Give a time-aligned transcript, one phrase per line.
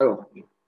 [0.00, 0.24] Alors,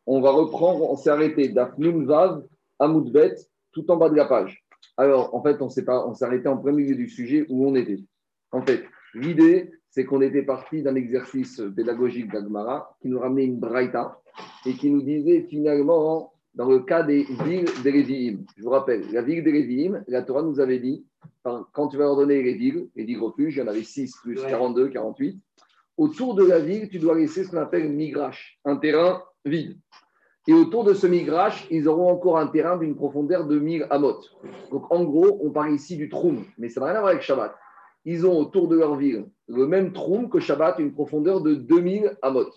[0.07, 2.45] on va reprendre, on s'est arrêté d'Afnum Vav
[2.79, 3.35] à Moudbet,
[3.73, 4.65] tout en bas de la page.
[4.97, 7.99] Alors, en fait, on s'est arrêté en plein milieu du sujet où on était.
[8.53, 8.85] En fait,
[9.15, 14.21] l'idée, c'est qu'on était parti d'un exercice pédagogique d'Agmara qui nous ramenait une braïta
[14.65, 19.05] et qui nous disait finalement, dans le cas des villes des Révi'im, je vous rappelle,
[19.13, 21.05] la ville des Révi'im, la Torah nous avait dit,
[21.43, 24.37] quand tu vas ordonner les villes, les villes refuges, il y en avait 6 plus
[24.37, 25.41] 42, 48,
[25.97, 29.79] autour de la ville, tu dois laisser ce qu'on appelle migrache, un terrain vide.
[30.49, 34.21] Et autour de ce migrache, ils auront encore un terrain d'une profondeur de 1000 amot.
[34.71, 37.23] Donc en gros, on parle ici du troum, mais ça n'a rien à voir avec
[37.23, 37.55] Shabbat.
[38.05, 42.17] Ils ont autour de leur ville le même troum que Shabbat, une profondeur de 2000
[42.23, 42.51] amot.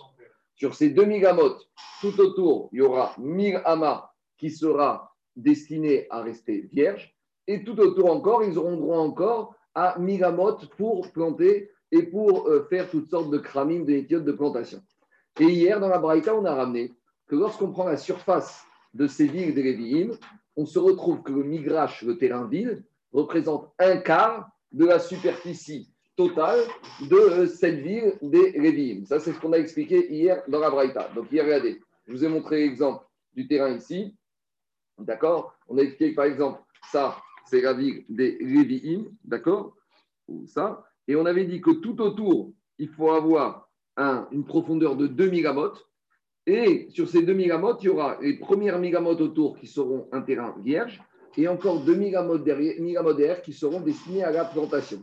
[0.54, 1.56] Sur ces 2000 amot,
[2.02, 7.16] tout autour, il y aura 1000 amas qui sera destiné à rester vierge.
[7.48, 12.48] Et tout autour encore, ils auront droit encore à 1000 amot pour planter et pour
[12.48, 14.82] euh, faire toutes sortes de cramines, d'études de plantation.
[15.40, 16.94] Et hier, dans la Braïta, on a ramené
[17.28, 20.12] que lorsqu'on prend la surface de ces villes des Lévi'im,
[20.56, 25.92] on se retrouve que le migrache, le terrain vide, représente un quart de la superficie
[26.16, 26.60] totale
[27.10, 29.06] de euh, cette ville des Lévi'im.
[29.06, 31.10] Ça, c'est ce qu'on a expliqué hier dans la Braïta.
[31.16, 34.16] Donc, hier, regardez, je vous ai montré l'exemple du terrain ici.
[34.98, 35.56] D'accord?
[35.68, 37.16] On a expliqué, par exemple, ça,
[37.46, 39.06] c'est la ville des Lévi'im.
[39.24, 39.76] D'accord?
[40.28, 40.84] Ou ça.
[41.10, 43.68] Et on avait dit que tout autour, il faut avoir
[44.32, 45.90] une profondeur de 2 mégamotes.
[46.46, 50.22] Et sur ces 2 mégamotes, il y aura les premières mégamotes autour qui seront un
[50.22, 51.02] terrain vierge
[51.36, 55.00] et encore 2 mégamotes derrière, qui seront destinés à la plantation.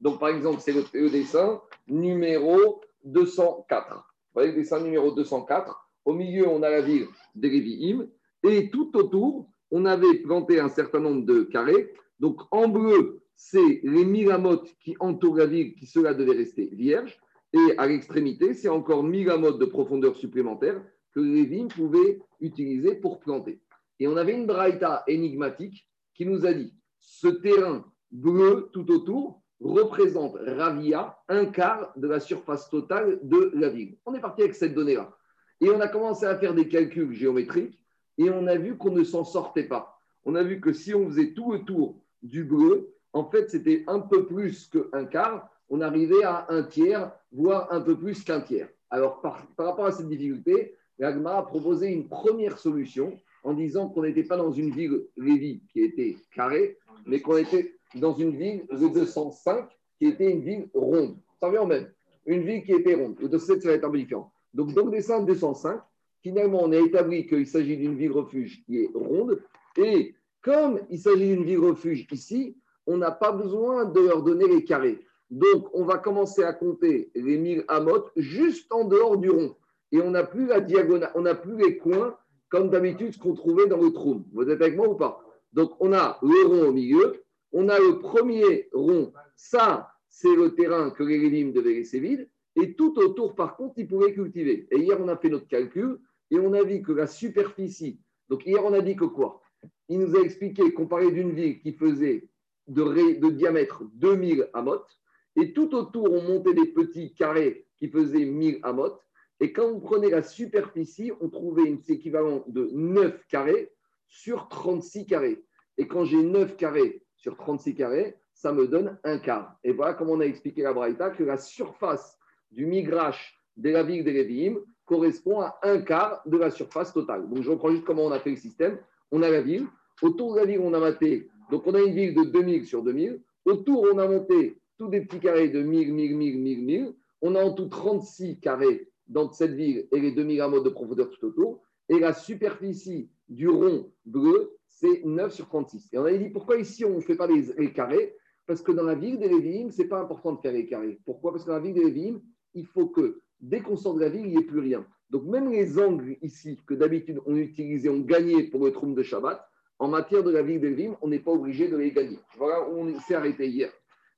[0.00, 3.94] Donc, par exemple, c'est le, dessin numéro 204.
[3.94, 5.86] Vous voyez le dessin numéro 204.
[6.06, 8.06] Au milieu, on a la ville d'Erevi'im.
[8.42, 11.92] Et tout autour, on avait planté un certain nombre de carrés.
[12.18, 17.18] Donc, en bleu, c'est les mégamotes qui entourent la ville qui, cela devait rester vierge.
[17.52, 20.80] Et à l'extrémité, c'est encore 1000 amotes de profondeur supplémentaire
[21.12, 23.60] que les vignes pouvaient utiliser pour planter.
[23.98, 29.42] Et on avait une braïta énigmatique qui nous a dit ce terrain bleu tout autour
[29.60, 33.98] représente Ravia un quart de la surface totale de la ville.
[34.06, 35.16] On est parti avec cette donnée-là.
[35.60, 37.78] Et on a commencé à faire des calculs géométriques
[38.18, 40.00] et on a vu qu'on ne s'en sortait pas.
[40.24, 44.00] On a vu que si on faisait tout autour du bleu, en fait, c'était un
[44.00, 48.68] peu plus qu'un quart on arrivait à un tiers, voire un peu plus qu'un tiers.
[48.90, 54.02] Alors, par, rapport à cette difficulté, l'AGMA a proposé une première solution en disant qu'on
[54.02, 58.66] n'était pas dans une ville Lévi qui était carrée, mais qu'on était dans une ville
[58.70, 59.66] de 205
[59.98, 61.16] qui était une ville ronde.
[61.40, 61.90] Ça revient même.
[62.26, 63.16] Une ville qui était ronde.
[63.18, 64.30] Le 207, ça va être un peu différent.
[64.52, 65.80] Donc, dans le dessin 205,
[66.22, 69.42] finalement, on a établi qu'il s'agit d'une ville refuge qui est ronde.
[69.78, 72.56] Et comme il s'agit d'une ville refuge ici,
[72.86, 75.04] on n'a pas besoin de leur donner les carrés.
[75.30, 79.56] Donc, on va commencer à compter les 1000 amotes juste en dehors du rond.
[79.90, 82.16] Et on n'a plus la diagonale, on n'a plus les coins
[82.48, 84.24] comme d'habitude ce qu'on trouvait dans le trou.
[84.32, 85.24] Vous êtes avec moi ou pas?
[85.52, 87.22] Donc, on a le rond au milieu,
[87.52, 89.12] on a le premier rond.
[89.36, 92.28] Ça, c'est le terrain que les Lévim devaient laisser vide.
[92.56, 94.66] Et tout autour, par contre, ils pouvaient cultiver.
[94.70, 95.98] Et hier, on a fait notre calcul
[96.30, 97.98] et on a vu que la superficie.
[98.28, 99.40] Donc, hier, on a dit que quoi?
[99.88, 102.28] Il nous a expliqué qu'on parlait d'une ville qui faisait
[102.68, 104.98] de, diamètre 2000 amotes
[105.36, 109.00] et tout autour, on montait des petits carrés qui faisaient 1000 amotes.
[109.40, 113.72] Et quand on prenait la superficie, on trouvait un équivalent de 9 carrés
[114.08, 115.42] sur 36 carrés.
[115.78, 119.56] Et quand j'ai 9 carrés sur 36 carrés, ça me donne un quart.
[119.64, 122.18] Et voilà comment on a expliqué la Braïta que la surface
[122.50, 127.28] du migrache de la ville de correspond à un quart de la surface totale.
[127.28, 128.78] Donc je reprends juste comment on a fait le système.
[129.10, 129.66] On a la ville.
[130.02, 131.30] Autour de la ville, on a maté.
[131.52, 133.20] Donc on a une ville de 2000 sur 2000.
[133.44, 134.56] Autour, on a monté
[134.88, 136.94] des petits carrés de 1000, 1000, 1000, 1000, 1000.
[137.20, 141.10] On a en tout 36 carrés dans cette ville et les 2000 amots de profondeur
[141.10, 141.62] tout autour.
[141.90, 145.90] Et la superficie du rond bleu, c'est 9 sur 36.
[145.92, 148.16] Et on avait dit pourquoi ici on ne fait pas les, carrés?
[148.46, 150.98] Parce que dans la ville des Lévim, ce n'est pas important de faire les carrés.
[151.04, 151.32] Pourquoi?
[151.32, 152.22] Parce que dans la ville des Lévim,
[152.54, 154.86] il faut que dès qu'on sort de la ville, il n'y ait plus rien.
[155.10, 159.02] Donc même les angles ici que d'habitude on utilisait, on gagnait pour le trône de
[159.02, 159.46] Shabbat,
[159.82, 162.20] en matière de la ville des Lévim, on n'est pas obligé de les gagner.
[162.36, 163.72] Voilà où on s'est arrêté hier.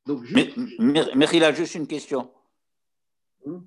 [0.05, 0.20] Donc,
[0.78, 2.31] Mais, il a juste une question.
[3.46, 3.61] Hmm?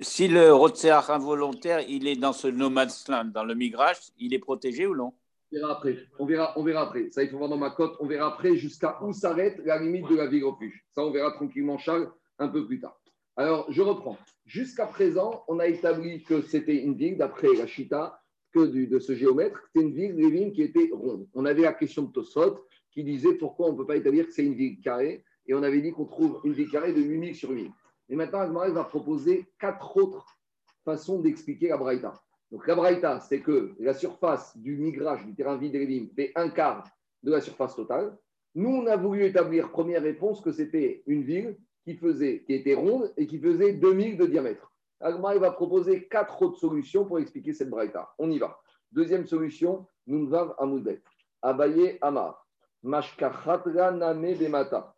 [0.00, 4.32] Si le Rotseach involontaire, il est dans ce no man's land, dans le migrage, il
[4.32, 5.12] est protégé ou non?
[5.50, 5.98] On verra après.
[6.20, 7.10] On verra, on verra après.
[7.10, 7.96] Ça, il faut voir dans ma cote.
[7.98, 10.84] On verra après jusqu'à où s'arrête la limite de la ville refuge.
[10.94, 12.96] Ça, on verra tranquillement, Charles, un peu plus tard.
[13.34, 14.18] Alors, je reprends.
[14.46, 18.20] Jusqu'à présent, on a établi que c'était une ville, d'après la Chita,
[18.66, 21.26] de ce géomètre, c'était une ville, des villes qui était ronde.
[21.34, 24.32] On avait la question de Tosot qui disait pourquoi on ne peut pas établir que
[24.32, 27.34] c'est une ville carrée et on avait dit qu'on trouve une ville carrée de 8000
[27.34, 27.70] sur 1000.
[28.10, 30.38] Et maintenant, Agmarel va proposer quatre autres
[30.84, 32.14] façons d'expliquer la Braïta.
[32.50, 36.48] Donc la braïta, c'est que la surface du migrage du terrain vide et fait un
[36.48, 36.84] quart
[37.22, 38.16] de la surface totale.
[38.54, 42.74] Nous, on a voulu établir, première réponse, que c'était une ville qui, faisait, qui était
[42.74, 44.72] ronde et qui faisait 2000 de diamètre.
[45.00, 48.12] Agma va proposer quatre autres solutions pour expliquer cette braïta.
[48.18, 48.58] On y va.
[48.92, 51.02] Deuxième solution, Nunvav Amoudet.
[51.42, 52.46] Abaye Amar.
[52.82, 54.94] Mashkachatla Name Bemata.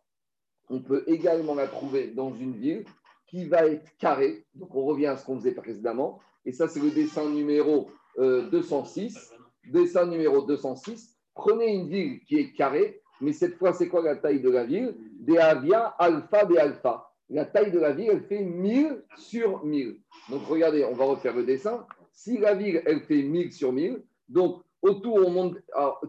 [0.69, 2.85] On peut également la trouver dans une ville
[3.27, 4.45] qui va être carrée.
[4.55, 6.19] Donc on revient à ce qu'on faisait précédemment.
[6.45, 9.33] Et ça, c'est le dessin numéro 206.
[9.33, 11.17] Euh, dessin numéro 206.
[11.33, 14.65] Prenez une ville qui est carrée, mais cette fois, c'est quoi la taille de la
[14.65, 14.95] ville?
[15.19, 19.97] Des avia alpha des alpha la taille de la ville, elle fait 1000 sur 1000.
[20.29, 21.85] Donc regardez, on va refaire le dessin.
[22.11, 25.57] Si la ville, elle fait 1000 sur 1000, donc autour, on monte,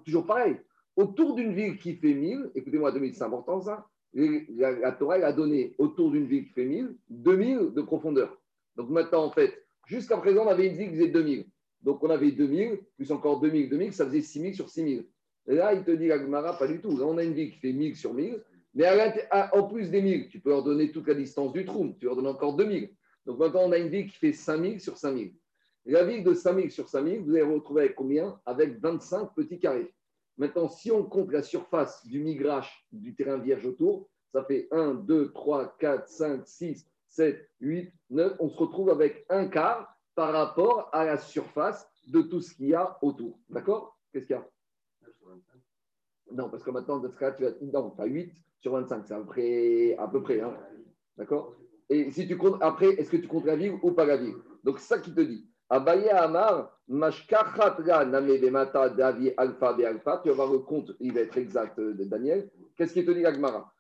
[0.05, 0.57] toujours pareil,
[0.97, 5.33] autour d'une ville qui fait 1000, écoutez-moi, 2000, c'est important ça, la, la Torah a
[5.33, 8.37] donné autour d'une ville qui fait 1000, 2000 de profondeur.
[8.77, 9.55] Donc maintenant, en fait,
[9.87, 11.47] jusqu'à présent, on avait une ville qui faisait 2000.
[11.83, 15.07] Donc on avait 2000, plus encore 2000, 2000, ça faisait 6000 sur 6000.
[15.49, 16.97] Et là, il te dit, Agmara, pas du tout.
[16.97, 18.41] Là, on a une ville qui fait 1000 sur 1000.
[18.75, 18.87] Mais
[19.53, 22.17] en plus des 1000, tu peux leur donner toute la distance du trou, tu leur
[22.17, 22.91] donnes encore 2000.
[23.27, 25.35] Donc maintenant, on a une ville qui fait 5000 sur 5000.
[25.85, 28.41] La ville de 5000 sur 5000, vous allez retrouver avec combien?
[28.47, 29.93] Avec 25 petits carrés.
[30.39, 34.95] Maintenant, si on compte la surface du migrage du terrain vierge autour, ça fait 1,
[34.95, 38.37] 2, 3, 4, 5, 6, 7, 8, 9.
[38.41, 42.69] On se retrouve avec un quart par rapport à la surface de tout ce qu'il
[42.69, 43.39] y a autour.
[43.51, 43.99] D'accord?
[44.13, 44.49] Qu'est-ce qu'il y a?
[46.33, 49.97] Non, parce que maintenant, tu as, non, 8 sur 25, c'est à peu près.
[49.99, 50.57] À peu près hein.
[51.19, 51.55] D'accord?
[51.91, 54.37] Et si tu comptes, après, est-ce que tu comptes la ville ou pas la ville
[54.65, 55.47] Donc, ça qui te dit.
[55.69, 61.13] Abaye Amar, Mashkachatra Name Bemata Davi Alpha Be Alpha, tu vas voir le compte, il
[61.13, 62.51] va être exact euh, de Daniel.
[62.77, 63.73] Qu'est-ce qui te dit Agmara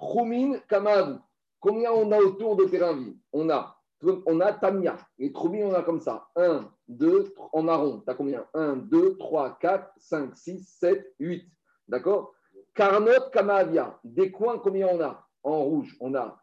[0.00, 1.14] Choumin Kamavu.
[1.58, 3.78] Combien on a autour de terrain vie On a
[4.26, 4.96] on a Tamia.
[5.18, 6.28] Et Troubin, on a comme ça.
[6.36, 8.00] 1, 2, en marron.
[8.00, 8.46] Tu as combien?
[8.54, 11.44] 1, 2, 3, 4, 5, 6, 7, 8.
[11.88, 12.34] D'accord?
[12.78, 16.40] Carnot Kamavia, des coins, combien on a En rouge, on a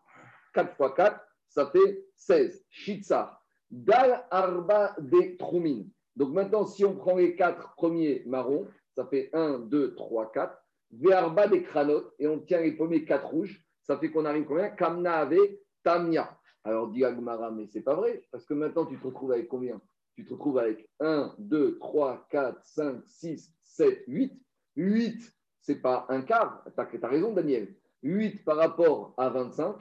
[0.54, 2.66] 4 x 4, ça fait 16.
[2.70, 3.40] Shitsa,
[3.72, 5.86] Dal Arba de Troumin.
[6.14, 8.68] Donc maintenant, si on prend les 4 premiers marrons,
[8.98, 10.62] ça fait 1, 2, 3, 4.
[10.92, 14.68] Verba des Kranot, et on tient les premiers 4 rouges, ça fait qu'on arrive combien
[14.72, 15.40] Kamna Ave
[15.84, 16.38] Tamia.
[16.66, 19.80] Alors dit Agmara, mais c'est pas vrai, parce que maintenant tu te retrouves avec combien
[20.18, 24.34] Tu te retrouves avec 1, 2, 3, 4, 5, 6, 7, 8.
[24.76, 26.64] 8 c'est pas un quart.
[26.90, 27.74] Tu as, raison, Daniel.
[28.04, 29.78] 8 par rapport à 25.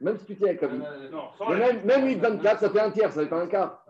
[0.00, 3.22] Même si tu tiens avec la Même, même 8, 24, ça fait un tiers, ça
[3.22, 3.86] fait pas un quart.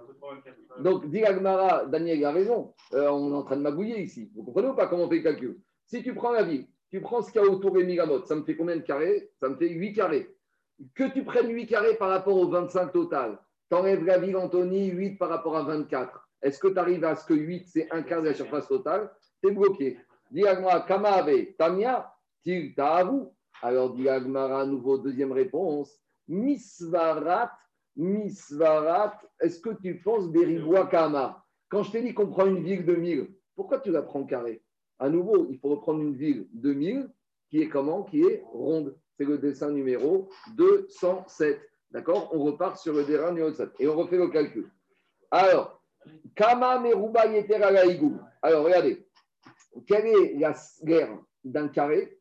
[0.80, 2.74] Donc, dit Agmara, Daniel a raison.
[2.92, 4.30] Euh, on est en train de magouiller ici.
[4.34, 5.58] Vous comprenez ou pas comment on fait le calcul?
[5.86, 8.36] Si tu prends la ville, tu prends ce qu'il y a autour des migamotes, ça
[8.36, 9.30] me fait combien de carrés?
[9.40, 10.36] Ça me fait 8 carrés.
[10.94, 13.38] Que tu prennes 8 carrés par rapport au 25 total,
[13.70, 16.28] t'enlèves la ville, Anthony, 8 par rapport à 24.
[16.42, 19.10] Est-ce que tu arrives à ce que 8, c'est un quart de la surface totale?
[19.42, 19.98] Tu es bloqué.
[20.30, 22.12] Diagma, Kamabe, Tamia,
[22.44, 23.32] vous.
[23.62, 26.00] Alors, Diagmara, à nouveau, deuxième réponse.
[26.26, 27.52] Misvarat,
[27.96, 31.44] Misvarat, est-ce que tu penses Beribois Kama?
[31.68, 34.62] Quand je t'ai dit qu'on prend une ville de 1000, pourquoi tu la prends carré?
[34.98, 37.10] À nouveau, il faut reprendre une ville de 1000
[37.50, 38.02] qui est comment?
[38.02, 38.96] Qui est ronde.
[39.18, 41.60] C'est le dessin numéro 207.
[41.90, 42.30] D'accord?
[42.32, 44.70] On repart sur le terrain numéro 7 et on refait le calcul.
[45.30, 45.81] Alors,
[46.34, 46.82] Kama
[48.42, 49.06] Alors, regardez.
[49.86, 50.36] Quelle est
[50.82, 52.18] l'aire d'un carré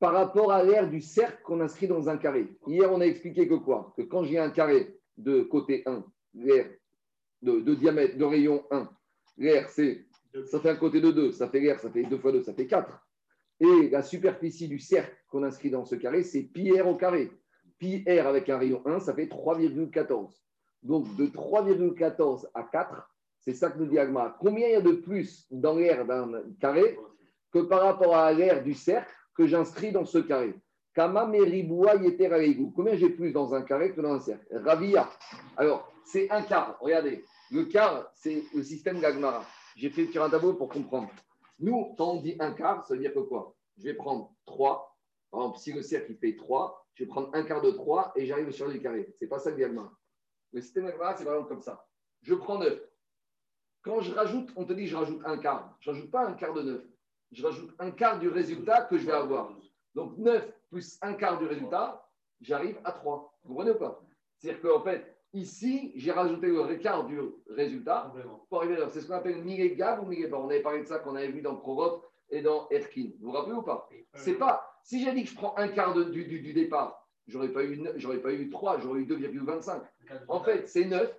[0.00, 2.48] par rapport à l'aire du cercle qu'on inscrit dans un carré?
[2.66, 3.92] Hier, on a expliqué que quoi?
[3.96, 6.04] Que quand j'ai un carré de côté 1,
[6.34, 6.66] l'air
[7.42, 8.88] de, diamètre, de rayon 1,
[9.38, 10.06] l'air, c'est,
[10.46, 12.54] ça fait un côté de 2, ça fait l'air, ça fait 2 fois 2, ça
[12.54, 12.90] fait 4.
[13.60, 17.30] Et la superficie du cercle qu'on inscrit dans ce carré, c'est pi r au carré.
[17.78, 20.42] Pi r avec un rayon 1, ça fait 3,14.
[20.82, 23.08] Donc de 3,14 à 4,
[23.40, 23.98] c'est ça que nous dit.
[24.40, 26.98] Combien il y a de plus dans l'air d'un carré
[27.52, 30.54] que par rapport à l'air du cercle que j'inscris dans ce carré?
[30.94, 31.30] Kama
[32.74, 34.46] Combien j'ai plus dans un carré que dans un cercle?
[34.52, 35.08] Ravia.
[35.56, 36.76] Alors, c'est un quart.
[36.80, 39.44] Regardez, le quart, c'est le système d'Agmara.
[39.76, 41.08] J'ai fait sur un tableau pour comprendre.
[41.58, 43.54] Nous, quand on dit un quart, ça veut dire quoi?
[43.78, 44.96] Je vais prendre 3.
[45.30, 48.26] Par exemple, si le cercle fait 3, je vais prendre un quart de 3 et
[48.26, 49.14] j'arrive sur le carré.
[49.18, 49.78] C'est pas ça que dit.
[50.52, 51.86] Le système d'Agmara, c'est vraiment comme ça.
[52.22, 52.80] Je prends 9.
[53.82, 55.76] Quand je rajoute, on te dit je rajoute un quart.
[55.80, 56.82] Je ne rajoute pas un quart de 9.
[57.32, 59.52] Je rajoute un quart du résultat que je vais avoir.
[59.94, 62.08] Donc 9 plus un quart du résultat,
[62.40, 63.38] j'arrive à 3.
[63.44, 64.02] Vous comprenez ou pas?
[64.38, 67.18] C'est-à-dire qu'en fait, ici, j'ai rajouté le quart du
[67.48, 68.12] résultat
[68.48, 68.88] pour arriver là.
[68.88, 70.40] C'est ce qu'on appelle Miregav ou Miregav.
[70.40, 73.10] On avait parlé de ça qu'on avait vu dans Provote et dans Erkin.
[73.20, 73.88] Vous vous rappelez ou pas?
[74.14, 74.78] C'est pas.
[74.82, 77.78] Si j'ai dit que je prends un quart du, du, départ j'aurais pas, eu,
[78.22, 79.80] pas eu 3, j'aurais eu 2,25.
[80.28, 81.14] En fait, c'est 9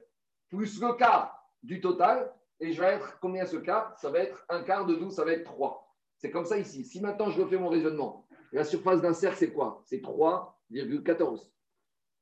[0.50, 2.31] plus le quart du total.
[2.60, 3.98] Et je vais être, combien ce quart?
[3.98, 5.93] Ça va être un quart de 12, ça va être 3.
[6.17, 6.86] C'est comme ça ici.
[6.86, 9.83] Si maintenant je refais mon raisonnement, la surface d'un cercle, c'est quoi?
[9.86, 11.50] C'est 3,14.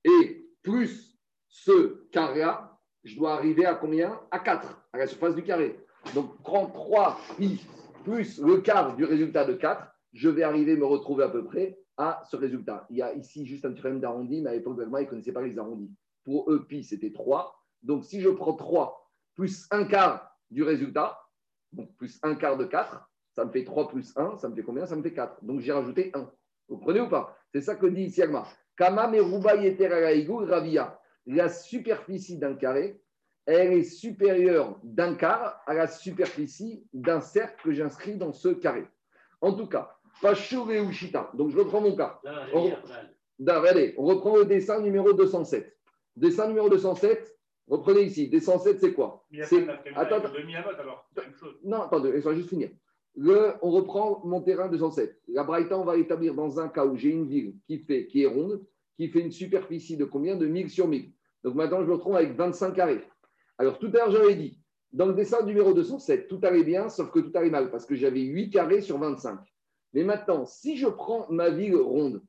[0.06, 4.20] Et plus ce carré-là, je dois arriver à combien?
[4.32, 5.78] À 4, à la surface du carré.
[6.16, 7.66] Donc, prends 3 pi
[8.04, 11.44] plus le quart du résultat de 4, je vais arriver à me retrouver à peu
[11.44, 12.86] près à ce résultat.
[12.90, 15.42] Il y a ici juste un problème d'arrondi, mais à l'époque, ils ne connaissaient pas
[15.42, 15.92] les arrondis.
[16.24, 17.56] Pour eux, pi, c'était 3.
[17.84, 21.20] Donc, si je prends 3 plus un quart du résultat,
[21.72, 24.64] donc plus un quart de 4, ça me fait 3 plus 1, ça me fait
[24.64, 24.86] combien?
[24.86, 25.44] Ça me fait 4.
[25.44, 26.20] Donc, j'ai rajouté 1.
[26.70, 27.38] Vous comprenez ou pas?
[27.54, 28.46] C'est ça que dit ici Agma.
[28.78, 29.12] Kama
[30.48, 31.00] ravia.
[31.28, 33.02] La superficie d'un carré,
[33.46, 38.88] elle est supérieure d'un quart à la superficie d'un cercle que j'inscris dans ce carré.
[39.42, 41.32] En tout cas, Pashur et Ushita.
[41.34, 42.20] Donc, je reprends mon cas.
[42.54, 42.72] On,
[43.40, 45.78] regardez, on reprend le dessin numéro 207.
[46.16, 47.38] Dessin numéro 207,
[47.68, 48.30] reprenez ici.
[48.30, 49.26] Dessin 7, c'est quoi?
[49.44, 50.22] C'est Attends,
[50.80, 51.10] alors.
[51.64, 52.70] Non, attendez, laisse-moi juste finir.
[53.16, 55.22] Le, on reprend mon terrain 207.
[55.30, 58.24] La Braïta, on va l'établir dans un cas où j'ai une ville qui, fait, qui
[58.24, 58.64] est ronde,
[58.98, 60.36] qui fait une superficie de combien?
[60.36, 61.12] De 1000 sur 1000.
[61.44, 63.04] Donc maintenant, je me retrouve avec 25 carrés.
[63.58, 64.62] Alors tout à l'heure, j'avais dit,
[64.94, 67.96] dans le dessin numéro 207, tout allait bien, sauf que tout allait mal, parce que
[67.96, 69.40] j'avais 8 carrés sur 25.
[69.94, 72.22] Mais maintenant, si je prends ma ville ronde,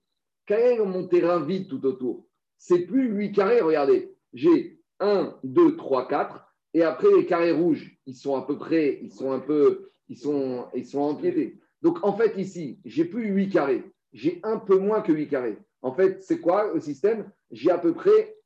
[0.47, 2.27] quel est mon terrain vide tout autour
[2.59, 4.15] C'est plus 8 carrés, regardez.
[4.33, 6.45] J'ai 1, 2, 3, 4.
[6.75, 10.17] Et après, les carrés rouges, ils sont à peu près, ils sont un peu, ils
[10.17, 11.61] sont, ils sont empiétés.
[11.83, 13.85] Donc, en fait, ici, j'ai plus 8 carrés.
[14.13, 15.59] J'ai un peu moins que 8 carrés.
[15.83, 17.31] En fait, c'est quoi le système?
[17.51, 18.37] J'ai à peu près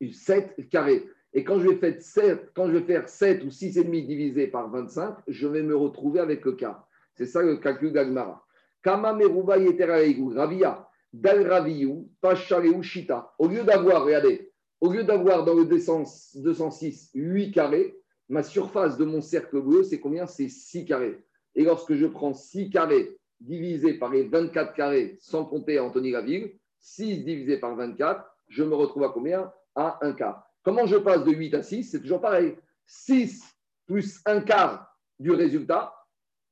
[0.00, 1.08] 7 carrés.
[1.32, 4.70] Et quand je, vais faire 7, quand je vais faire 7 ou 6,5 divisé par
[4.70, 6.85] 25, je vais me retrouver avec le quart.
[7.16, 8.44] C'est ça le calcul d'Agmara.
[8.82, 13.34] Kama meruba ravia, dal shita.
[13.38, 19.04] Au lieu d'avoir, regardez, au lieu d'avoir dans le 206 8 carrés, ma surface de
[19.04, 20.26] mon cercle bleu, c'est combien?
[20.26, 21.24] C'est 6 carrés.
[21.54, 26.52] Et lorsque je prends 6 carrés divisé par les 24 carrés, sans compter Anthony Laville,
[26.80, 29.50] 6 divisé par 24, je me retrouve à combien?
[29.74, 30.46] À 1 quart.
[30.62, 32.56] Comment je passe de 8 à 6 C'est toujours pareil.
[32.86, 33.42] 6
[33.86, 35.95] plus 1 quart du résultat,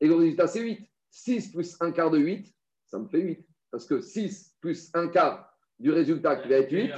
[0.00, 0.88] et le résultat c'est 8.
[1.14, 2.52] 6 plus 1 quart de 8,
[2.86, 3.46] ça me fait 8.
[3.70, 5.48] Parce que 6 plus 1 quart
[5.78, 6.90] du résultat qui va être 8.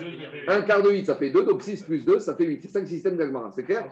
[0.49, 2.62] Un quart de 8, ça fait 2, donc 6 plus 2, ça fait 8.
[2.62, 3.88] C'est ça le système d'Agmara, c'est clair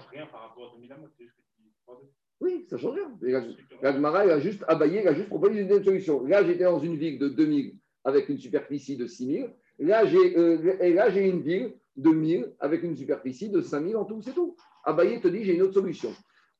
[2.40, 3.42] Oui, ça change rien.
[3.82, 6.25] L'Agmara, il a juste abayé, il a juste proposé une solution.
[6.26, 9.50] Là, j'étais dans une ville de 2000 avec une superficie de 6000.
[9.80, 13.96] Là, j'ai euh, et là, j'ai une ville de 1000 avec une superficie de 5000
[13.96, 14.56] en tout, c'est tout.
[14.84, 16.12] Abayé te dit, j'ai une autre solution.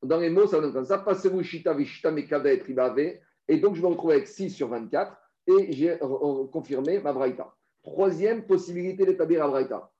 [0.05, 0.99] Dans les mots, ça donne comme ça.
[0.99, 3.19] Passez-vous shita vishita mekavet ribave.
[3.49, 5.99] Et donc, je me retrouve avec 6 sur 24 et j'ai
[6.53, 7.55] confirmé ma braïta.
[7.83, 9.91] Troisième possibilité d'établir Abraïta.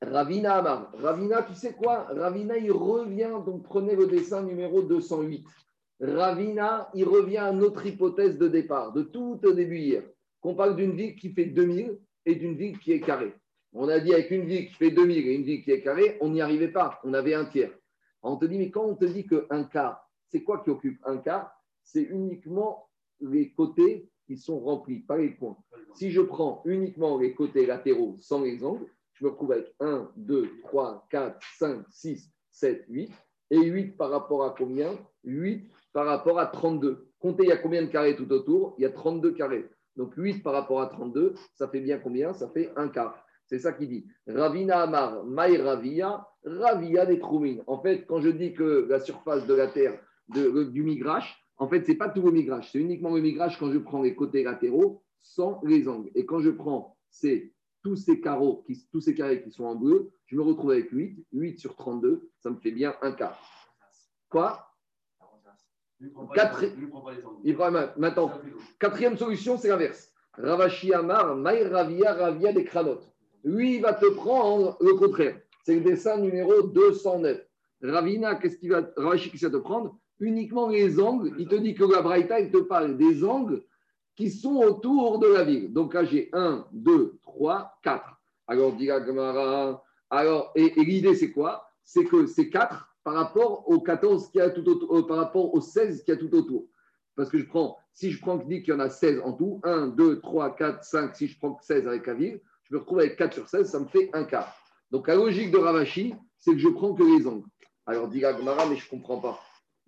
[0.00, 0.92] Ravina Amar.
[0.94, 2.04] Ravina, tu sais quoi?
[2.04, 5.46] Ravina, il revient, donc prenez le dessin numéro 208.
[6.00, 10.02] Ravina, il revient à notre hypothèse de départ, de tout au début hier,
[10.40, 13.34] qu'on parle d'une ville qui fait 2000 et d'une ville qui est carrée.
[13.72, 16.16] On a dit avec une ville qui fait 2000 et une ville qui est carrée,
[16.20, 17.72] on n'y arrivait pas, on avait un tiers.
[18.22, 21.18] On te dit, mais quand on te dit qu'un quart, c'est quoi qui occupe un
[21.18, 21.52] quart?
[21.82, 22.88] C'est uniquement
[23.20, 25.56] les côtés qui sont remplis, pas les points.
[25.94, 30.10] Si je prends uniquement les côtés latéraux sans les angles, je me retrouve avec 1,
[30.16, 33.12] 2, 3, 4, 5, 6, 7, 8.
[33.50, 34.96] Et 8 par rapport à combien?
[35.24, 37.08] 8 par rapport à 32.
[37.18, 38.74] Comptez, il y a combien de carrés tout autour?
[38.78, 39.68] Il y a 32 carrés.
[39.96, 42.32] Donc 8 par rapport à 32, ça fait bien combien?
[42.32, 43.26] Ça fait un quart.
[43.50, 44.06] C'est ça qu'il dit.
[44.28, 47.64] Ravina Amar, Maï Ravia, Ravia des Troumines.
[47.66, 51.84] En fait, quand je dis que la surface de la Terre, du migrache, en fait,
[51.84, 52.70] ce n'est pas tout le migrage.
[52.70, 56.12] C'est uniquement le migrage quand je prends les côtés latéraux sans les angles.
[56.14, 56.96] Et quand je prends
[57.82, 60.88] tous ces carreaux, qui, tous ces carrés qui sont en bleu, je me retrouve avec
[60.90, 61.26] 8.
[61.32, 63.36] 8 sur 32, ça me fait bien un quart.
[64.28, 64.64] Quoi?
[67.98, 68.30] Maintenant,
[68.78, 70.12] quatrième solution, c'est l'inverse.
[70.34, 73.12] Ravashi Amar, Maï Ravia, Ravia des Kranotes.
[73.44, 75.40] Lui, il va te prendre le contraire.
[75.64, 77.38] C'est le dessin numéro 209.
[77.82, 79.98] Ravina, qu'est-ce qu'il va, Ravashi, va te prendre?
[80.18, 81.32] Uniquement les angles.
[81.38, 83.62] Il te dit que la Braïta, il te parle des angles
[84.16, 85.72] qui sont autour de la ville.
[85.72, 88.20] Donc là, j'ai 1, 2, 3, 4.
[88.48, 88.90] Alors, dit.
[90.10, 91.70] Alors, et, l'idée, c'est quoi?
[91.84, 95.54] C'est que c'est 4 par rapport aux 14 qui a tout autour, euh, par rapport
[95.54, 96.66] aux 16 qui a tout autour.
[97.16, 99.88] Parce que je prends, si je prends qu'il y en a 16 en tout, 1,
[99.88, 102.40] 2, 3, 4, 5, si je prends 16 avec la ville,
[102.70, 104.54] je me retrouve avec 4 sur 16, ça me fait un quart.
[104.90, 107.46] Donc la logique de Ravashi, c'est que je prends que les angles.
[107.86, 109.40] Alors dit Gamara, mais je ne comprends pas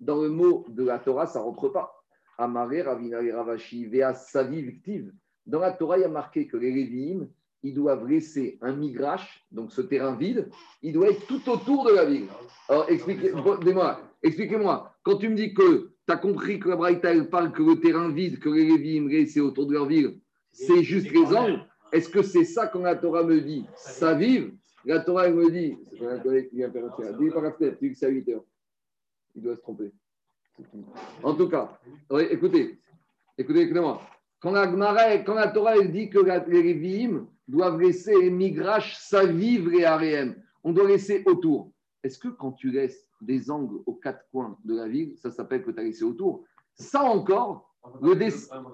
[0.03, 1.95] dans le mot de la Torah, ça ne rentre pas.
[2.39, 5.13] Amare, Ravina, Ravashi, Vea, Savi, Victive.
[5.47, 7.29] Dans la Torah, il y a marqué que les Lévi'im,
[7.63, 10.51] ils doivent laisser un migrache, donc ce terrain vide,
[10.83, 12.27] il doit être tout autour de la ville.
[12.69, 17.53] Alors, expliquez-moi, expliquez-moi, quand tu me dis que tu as compris que la Braïta, parle
[17.53, 20.19] que le terrain vide que les Lévi'im laissent autour de leur ville,
[20.51, 24.55] c'est juste les angles, est-ce que c'est ça quand la Torah me dit ça vive
[24.85, 27.79] La Torah me dit, c'est un collègue qui vient faire un dis par la fenêtre,
[27.79, 28.45] tu dis que c'est à 8 heures.
[29.35, 29.93] Il doit se tromper.
[31.23, 31.79] En tout cas,
[32.31, 32.79] écoutez,
[33.39, 34.01] écoutez, écoutez-moi.
[34.41, 34.67] Quand la,
[35.19, 39.85] quand la Torah elle dit que les Lévi'im doivent laisser les migraches sa vivre et
[39.85, 40.35] ARM,
[40.65, 41.71] on doit laisser autour.
[42.03, 45.63] Est-ce que quand tu laisses des angles aux quatre coins de la ville, ça s'appelle
[45.63, 46.45] que tu as laissé autour
[46.75, 48.65] Ça encore, le dessin.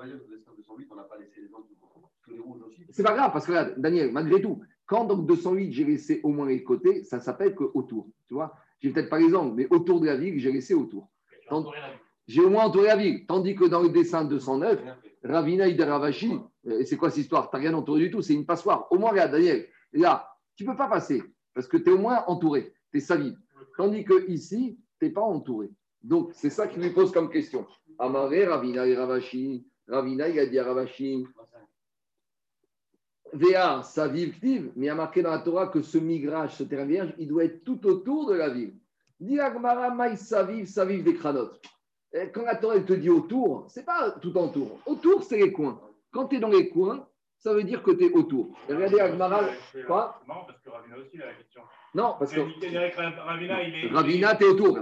[2.90, 6.30] C'est pas grave, parce que là, Daniel, malgré tout, quand donc 208, j'ai laissé au
[6.30, 8.08] moins les côtés, ça s'appelle que autour.
[8.26, 11.11] Tu vois J'ai peut-être pas les angles, mais autour de la ville, j'ai laissé autour.
[12.26, 13.26] J'ai au moins entouré la ville.
[13.26, 14.80] Tandis que dans le dessin 209,
[15.25, 16.32] Ravina Ravashi,
[16.66, 17.50] euh, c'est quoi cette histoire?
[17.50, 18.87] Tu n'as rien entouré du tout, c'est une passoire.
[18.90, 21.23] Au moins, regarde, Daniel, là, tu ne peux pas passer
[21.54, 23.35] parce que tu es au moins entouré, tu es sali.
[23.76, 25.70] Tandis que ici, tu n'es pas entouré.
[26.02, 27.66] Donc, c'est ça qui lui pose comme question.
[27.99, 29.66] Amaré, Ravina et Ravashi.
[29.88, 31.25] Ravina, il a dit à Ravashi
[33.32, 36.64] Véa, sa vie mais il y a marqué dans la Torah que ce migrage, ce
[36.64, 38.75] terrain vierge, il doit être tout autour de la ville.
[39.20, 41.61] Diagmara, Maï, Saviv, Saviv des cranotes.
[42.32, 44.80] Quand la Torah te dit autour, c'est pas tout autour.
[44.87, 45.80] Autour, c'est les coins.
[46.11, 47.06] Quand tu es dans les coins,
[47.38, 48.56] ça veut dire que tu es autour.
[48.68, 49.42] regardez Agmara.
[49.87, 50.20] Quoi?
[50.26, 51.62] Non, parce que Ravina aussi, il a la question.
[51.94, 52.40] Non, parce que.
[52.40, 53.88] Ravina, il est.
[53.88, 54.78] Ravina, tu es autour,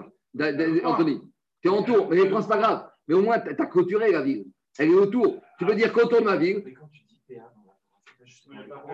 [0.84, 1.20] Anthony.
[1.60, 2.88] Tu es autour, mais c'est pas grave.
[3.08, 4.46] Mais au moins, tu as clôturé la ville.
[4.78, 5.42] Elle est autour.
[5.58, 6.62] Tu peux dire qu'autour de ma ville.
[6.64, 7.05] Mais quand tu dis PA,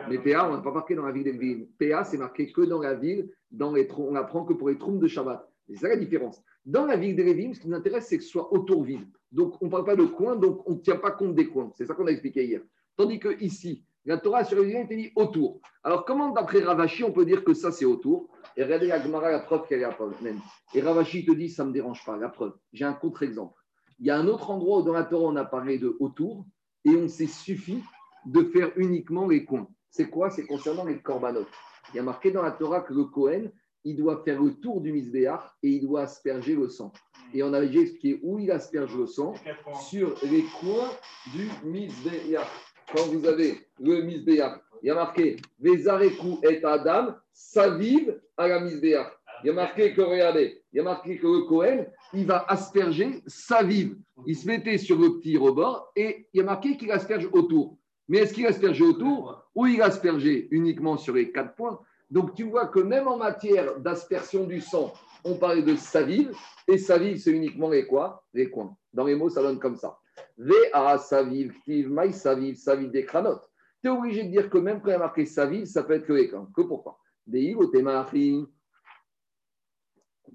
[0.09, 1.65] mais PA, on n'a pas marqué dans la ville d'Elvin.
[1.79, 4.99] PA, c'est marqué que dans la ville, dans les, on apprend que pour les troupes
[4.99, 5.49] de Shabbat.
[5.69, 6.43] C'est ça la différence.
[6.65, 9.07] Dans la ville d'Elvin, ce qui nous intéresse, c'est que ce soit autour ville.
[9.31, 11.71] Donc, on ne parle pas de coin, donc on ne tient pas compte des coins.
[11.75, 12.61] C'est ça qu'on a expliqué hier.
[12.97, 15.61] Tandis que ici, la Torah sur les était dit autour.
[15.83, 18.29] Alors, comment d'après Ravashi, on peut dire que ça, c'est autour?
[18.57, 20.41] Et regardez la Gemara, la preuve qu'elle est à même.
[20.75, 22.53] Et Ravashi te dit, ça ne me dérange pas, la preuve.
[22.73, 23.55] J'ai un contre-exemple.
[23.99, 26.45] Il y a un autre endroit où dans la Torah, on a parlé de autour,
[26.85, 27.83] et on s'est suffi
[28.27, 29.69] de faire uniquement les coins.
[29.91, 30.31] C'est quoi?
[30.31, 31.49] C'est concernant les corbanotes.
[31.93, 33.51] Il y a marqué dans la Torah que le Kohen,
[33.85, 36.93] il doit faire le tour du misbéach et il doit asperger le sang.
[37.35, 39.35] Et on avait déjà expliqué où il asperge le sang?
[39.89, 40.91] Sur les coins
[41.35, 42.47] du misbéach.
[42.95, 47.15] Quand vous avez le misbéach, il y a marqué Vezareku et Adam,
[47.79, 49.13] vive à la misbéach.
[49.43, 52.45] Il y a marqué que, regardez, il y a marqué que le Kohen, il va
[52.49, 53.97] asperger sa vive.
[54.27, 57.77] Il se mettait sur le petit rebord et il y a marqué qu'il asperge autour.
[58.09, 61.81] Mais est-ce qu'il asperge autour ou il asperge uniquement sur les quatre points?
[62.11, 64.93] Donc tu vois que même en matière d'aspersion du sang,
[65.25, 66.35] on parlait de savive,
[66.69, 68.25] et savive, c'est uniquement les quoi?
[68.35, 68.77] Les coins.
[68.93, 69.99] Dans les mots, ça donne comme ça.
[70.37, 73.49] VA, savive, ktiv, maï, savive, savive des cranotes.
[73.81, 75.95] Tu es obligé de dire que même quand il y a marqué savive, ça peut
[75.95, 76.49] être que les coins.
[76.55, 76.99] Que pourquoi?
[77.27, 77.55] Des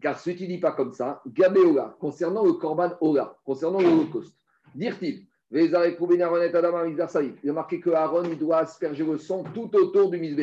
[0.01, 4.38] car ce qui dit pas comme ça, Gabéola, concernant le Korban Ola, concernant l'Holocauste,
[4.75, 10.38] dire-t-il, il a marqué que Aaron il doit asperger le sang tout autour du.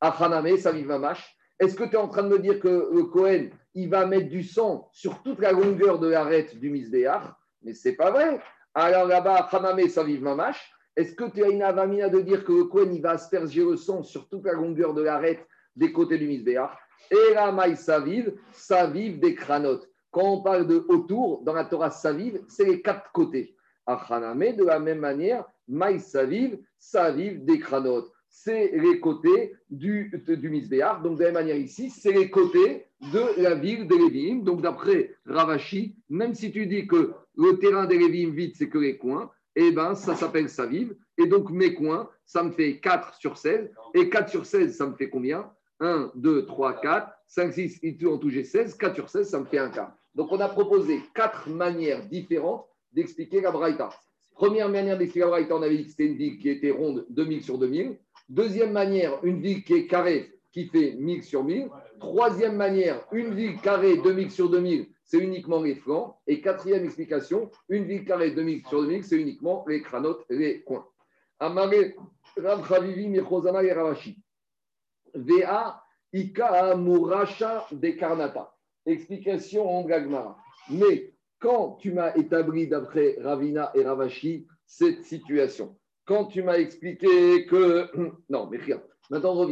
[0.00, 1.36] Achaname, Saviv Mamash.
[1.58, 4.30] Est-ce que tu es en train de me dire que le Kohen, il va mettre
[4.30, 7.22] du sang sur toute la longueur de l'arête du misbéach
[7.62, 8.40] Mais c'est pas vrai.
[8.72, 10.72] Alors là-bas, Achaname, Saviv Mamash.
[10.96, 13.76] Est-ce que tu as une avamina de dire que le Kohen, il va asperger le
[13.76, 16.70] sang sur toute la longueur de l'arête des côtés du misbéach
[17.10, 19.86] Et la maï Saviv, Saviv des cranotes.
[20.10, 23.54] Quand on parle de autour, dans la Torah Saviv, c'est les quatre côtés.
[23.86, 28.10] Achaname, de la même manière, Maï Saviv, Saviv des cranotes.
[28.28, 31.02] C'est les côtés du, du Misbéar.
[31.02, 35.14] Donc, de la même manière ici, c'est les côtés de la ville de Donc, d'après
[35.26, 39.72] Ravashi, même si tu dis que le terrain des vide, c'est que les coins, eh
[39.72, 40.94] ben, ça s'appelle Saviv.
[41.18, 43.70] Et donc, mes coins, ça me fait 4 sur 16.
[43.94, 45.50] Et 4 sur 16, ça me fait combien?
[45.80, 48.74] 1, 2, 3, 4, 5, 6, et tout en tout j'ai 16.
[48.74, 49.96] 4 sur 16, ça me fait un quart.
[50.14, 53.90] Donc, on a proposé quatre manières différentes d'expliquer la Braïta.
[54.34, 57.06] Première manière d'expliquer la Braïta, on avait dit que c'était une ville qui était ronde
[57.10, 57.98] 2000 sur 2000.
[58.28, 61.68] Deuxième manière, une ville qui est carrée, qui fait 1000 sur 1000.
[61.98, 66.16] Troisième manière, une ville carrée 2000 sur 2000, c'est uniquement les flancs.
[66.26, 70.86] Et quatrième explication, une ville carrée 2000 sur 2000, c'est uniquement les cranotes, les coins.
[71.38, 71.92] Amare
[72.36, 74.18] Rav Chavivi Mirchozana et Ravashi.
[75.14, 78.54] Vea Ika Muracha de Karnata.
[78.86, 80.38] Explication en Gagmara.
[80.70, 87.46] Mais quand tu m'as établi, d'après Ravina et Ravashi, cette situation, quand tu m'as expliqué
[87.46, 87.88] que.
[88.28, 88.80] Non, mais rien.
[89.10, 89.48] Maintenant, on.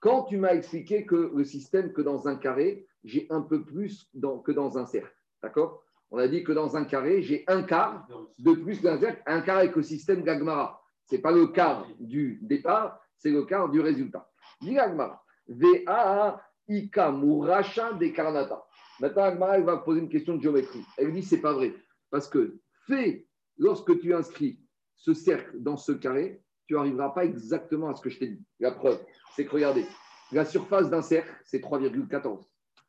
[0.00, 4.08] Quand tu m'as expliqué que le système, que dans un carré, j'ai un peu plus
[4.44, 5.14] que dans un cercle.
[5.42, 5.82] D'accord?
[6.10, 8.06] On a dit que dans un carré, j'ai un quart
[8.38, 10.82] de plus qu'un cercle, un quart avec le système Gagmara.
[11.04, 14.28] Ce n'est pas le quart du départ, c'est le quart du résultat.
[14.60, 18.64] Diragma, VA Ika Muracha de Karnata.
[19.00, 20.84] Maintenant, Agmara, va poser une question de géométrie.
[20.96, 21.74] Elle dit c'est pas vrai.
[22.10, 23.26] Parce que fais,
[23.58, 24.60] lorsque tu inscris
[24.94, 28.44] ce cercle dans ce carré, tu n'arriveras pas exactement à ce que je t'ai dit.
[28.60, 29.00] La preuve,
[29.34, 29.84] c'est que regardez,
[30.30, 32.46] la surface d'un cercle, c'est 3,14.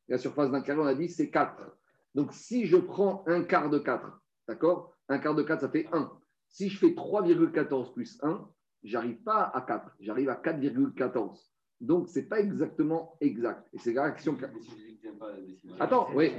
[0.08, 1.56] La surface d'un carré, on a dit, c'est 4.
[2.13, 5.88] Donc, si je prends un quart de 4, d'accord Un quart de 4, ça fait
[5.91, 6.12] 1.
[6.50, 8.48] Si je fais 3,14 plus 1,
[8.84, 11.50] j'arrive pas à 4, j'arrive à 4,14.
[11.82, 13.67] Donc, ce n'est pas exactement exact.
[13.74, 14.38] Et c'est la réaction.
[15.80, 16.32] Attends, oui.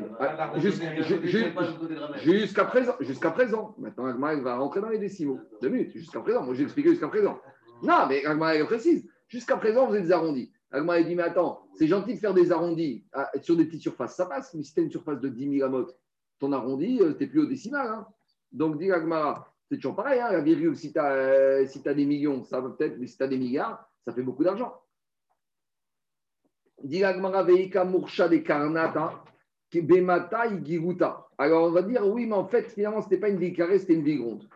[2.22, 3.74] Jusqu'à présent, jusqu'à présent.
[3.76, 5.40] Maintenant, Agma, va rentrer dans les décimaux.
[5.60, 6.44] Deux minutes, jusqu'à présent.
[6.44, 7.40] Moi, j'ai expliqué jusqu'à présent.
[7.82, 9.08] Non, mais Agma, précise.
[9.26, 10.52] Jusqu'à présent, vous êtes des arrondis.
[10.70, 13.82] Agma, elle dit, mais attends, c'est gentil de faire des arrondis ah, sur des petites
[13.82, 14.14] surfaces.
[14.14, 15.96] Ça passe, mais si tu as une surface de 10 000 amotes,
[16.38, 17.88] ton arrondi, euh, tu n'es plus au décimal.
[17.88, 18.06] Hein.
[18.52, 20.20] Donc, dit Agma, c'est toujours pareil.
[20.20, 23.06] Hein, la virgule, si tu as, euh, si as des millions, ça va peut-être, mais
[23.06, 24.81] si tu as des milliards, ça fait beaucoup d'argent.
[31.38, 33.78] Alors on va dire, oui, mais en fait, finalement, ce n'était pas une vie carrée,
[33.78, 34.46] c'était une vie ronde.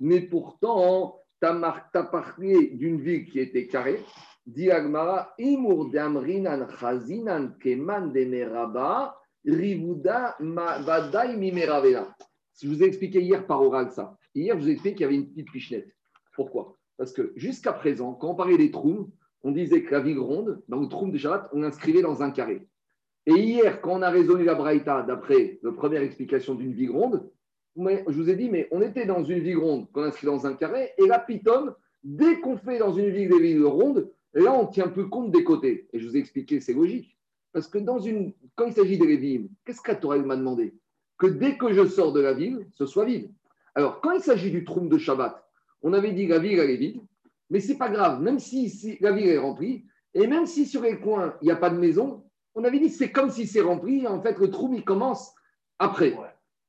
[0.00, 4.00] Mais pourtant, tu as, parlé d'une ville qui était carrée.
[4.46, 5.34] Diagmara.
[12.60, 14.16] Je vous ai expliqué hier par oral ça.
[14.34, 15.94] Hier, je vous ai expliqué qu'il y avait une petite pichenette.
[16.34, 16.76] Pourquoi?
[16.96, 19.10] Parce que jusqu'à présent, quand on parlait des trous,
[19.42, 22.30] on disait que la ville ronde, dans le trou de Shabbat, on l'inscrivait dans un
[22.30, 22.66] carré.
[23.26, 27.28] Et hier, quand on a résolu la Braïta, d'après la première explication d'une vie ronde,
[27.76, 30.54] je vous ai dit, mais on était dans une vie ronde qu'on inscrit dans un
[30.54, 34.66] carré, et là, Python, dès qu'on fait dans une ville des villes rondes, là, on
[34.66, 35.88] tient peu compte des côtés.
[35.92, 37.16] Et je vous ai expliqué, c'est logique.
[37.52, 40.74] Parce que dans une, quand il s'agit des Lévim, qu'est-ce que Torah m'a demandé?
[41.16, 43.30] Que dès que je sors de la ville, ce soit vide.
[43.74, 45.44] Alors, quand il s'agit du trou de Shabbat,
[45.82, 47.00] on avait dit la ville, elle est vide.
[47.50, 49.84] Mais ce n'est pas grave, même si, la ville est remplie,
[50.14, 52.90] et même si sur les coins, il n'y a pas de maison, on avait dit
[52.90, 55.32] c'est comme si c'est rempli, en fait, le trou, il commence
[55.78, 56.16] après.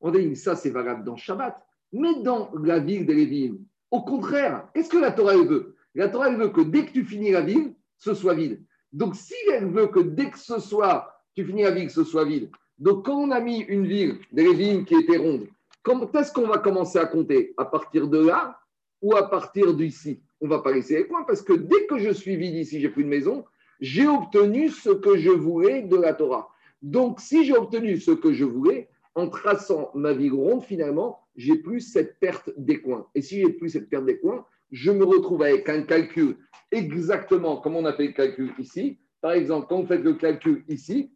[0.01, 1.59] On a dit ça, c'est valable dans Shabbat.
[1.91, 3.57] Mais dans la ville de Lévim,
[3.91, 5.75] au contraire, qu'est-ce que la Torah veut?
[5.95, 8.61] La Torah veut que dès que tu finis la ville, ce soit vide.
[8.93, 12.25] Donc, si elle veut que dès que ce soit, tu finis la ville, ce soit
[12.25, 12.49] vide.
[12.77, 15.47] Donc, quand on a mis une ville de Lévim qui était ronde,
[15.81, 17.53] quand est-ce qu'on va commencer à compter?
[17.57, 18.59] À partir de là
[19.01, 20.21] ou à partir d'ici?
[20.41, 22.79] On ne va pas laisser les coins parce que dès que je suis vide ici,
[22.79, 23.45] j'ai plus de maison,
[23.79, 26.49] j'ai obtenu ce que je voulais de la Torah.
[26.81, 31.55] Donc, si j'ai obtenu ce que je voulais, en traçant ma vie ronde, finalement, j'ai
[31.55, 33.07] plus cette perte des coins.
[33.15, 36.37] Et si j'ai plus cette perte des coins, je me retrouve avec un calcul
[36.71, 38.99] exactement comme on a fait le calcul ici.
[39.21, 41.11] Par exemple, quand vous faites le calcul ici,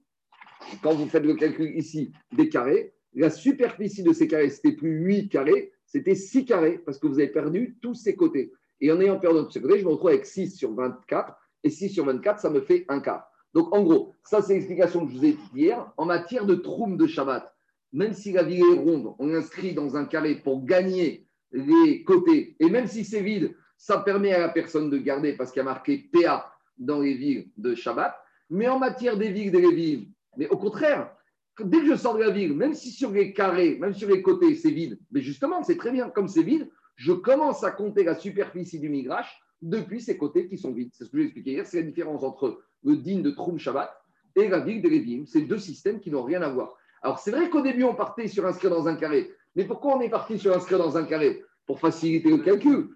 [0.82, 5.00] quand vous faites le calcul ici des carrés, la superficie de ces carrés, c'était plus
[5.06, 8.52] 8 carrés, c'était 6 carrés parce que vous avez perdu tous ces côtés.
[8.84, 11.38] Et en ayant perdu de ce je me retrouve avec 6 sur 24.
[11.64, 13.26] Et 6 sur 24, ça me fait un quart.
[13.54, 15.90] Donc, en gros, ça, c'est l'explication que je vous ai dit hier.
[15.96, 17.50] En matière de troum de Shabbat,
[17.94, 22.58] même si la ville est ronde, on inscrit dans un carré pour gagner les côtés.
[22.60, 25.62] Et même si c'est vide, ça permet à la personne de garder parce qu'il y
[25.62, 28.14] a marqué PA dans les villes de Shabbat.
[28.50, 31.16] Mais en matière des villes des villes, mais au contraire,
[31.58, 34.22] dès que je sors de la ville, même si sur les carrés, même sur les
[34.22, 38.04] côtés, c'est vide, mais justement, c'est très bien, comme c'est vide, je commence à compter
[38.04, 40.92] la superficie du migrache depuis ces côtés qui sont vides.
[40.94, 43.92] C'est ce que j'ai expliqué hier, c'est la différence entre le din de Troum Shabbat
[44.36, 45.24] et la ville de Lévim.
[45.26, 46.76] C'est deux systèmes qui n'ont rien à voir.
[47.02, 49.32] Alors c'est vrai qu'au début, on partait sur inscrire dans un carré.
[49.56, 51.44] Mais pourquoi on est parti sur inscrire dans un carré?
[51.66, 52.90] Pour faciliter le calcul.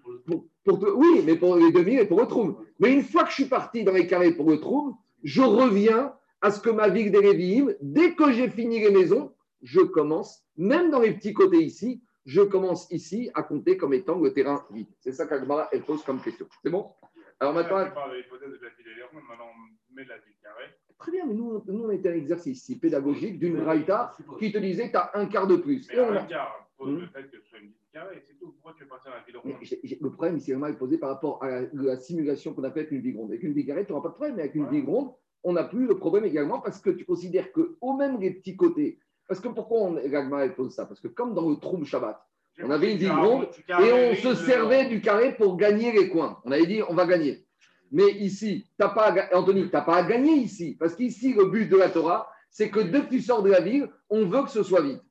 [0.66, 2.56] oui, mais pour les demi et pour le Troum.
[2.78, 6.12] Mais une fois que je suis parti dans les carrés pour le Troum, je reviens
[6.42, 9.32] à ce que ma ville de Lévim, dès que j'ai fini les maisons,
[9.62, 14.20] je commence, même dans les petits côtés ici, je commence ici à compter comme étant
[14.20, 14.88] le terrain vide.
[15.00, 16.46] C'est ça qu'Agmara, elle pose comme question.
[16.62, 16.92] C'est bon?
[17.40, 17.86] Alors maintenant.
[20.98, 24.58] Très bien, mais nous, nous on était un exercice ici pédagogique d'une raïta qui te
[24.58, 25.88] disait que tu as un quart de plus.
[25.88, 27.08] Mais un quart pose le hmm?
[27.08, 28.52] fait que ce soit une carré, c'est tout.
[28.52, 29.54] Pourquoi tu es passé à la ville ronde?
[30.00, 33.00] Le problème ici est posé par rapport à la, simulation qu'on a faite avec une
[33.00, 33.30] ville ronde.
[33.30, 35.14] Avec une ville carrée, tu n'auras pas de problème, mais avec une ville ronde,
[35.44, 38.98] on n'a plus le problème également parce que tu considères qu'au même les petits côtés,
[39.28, 40.86] parce que pourquoi on, Gagma pose ça?
[40.86, 42.18] Parce que comme dans le Troum Shabbat,
[42.62, 46.40] on avait une vie ronde et on se servait du carré pour gagner les coins.
[46.44, 47.44] On avait dit on va gagner.
[47.92, 50.76] Mais ici, as pas Anthony, tu n'as pas à gagner ici.
[50.78, 53.60] Parce qu'ici, le but de la Torah, c'est que dès que tu sors de la
[53.60, 55.02] ville, on veut que ce soit vite.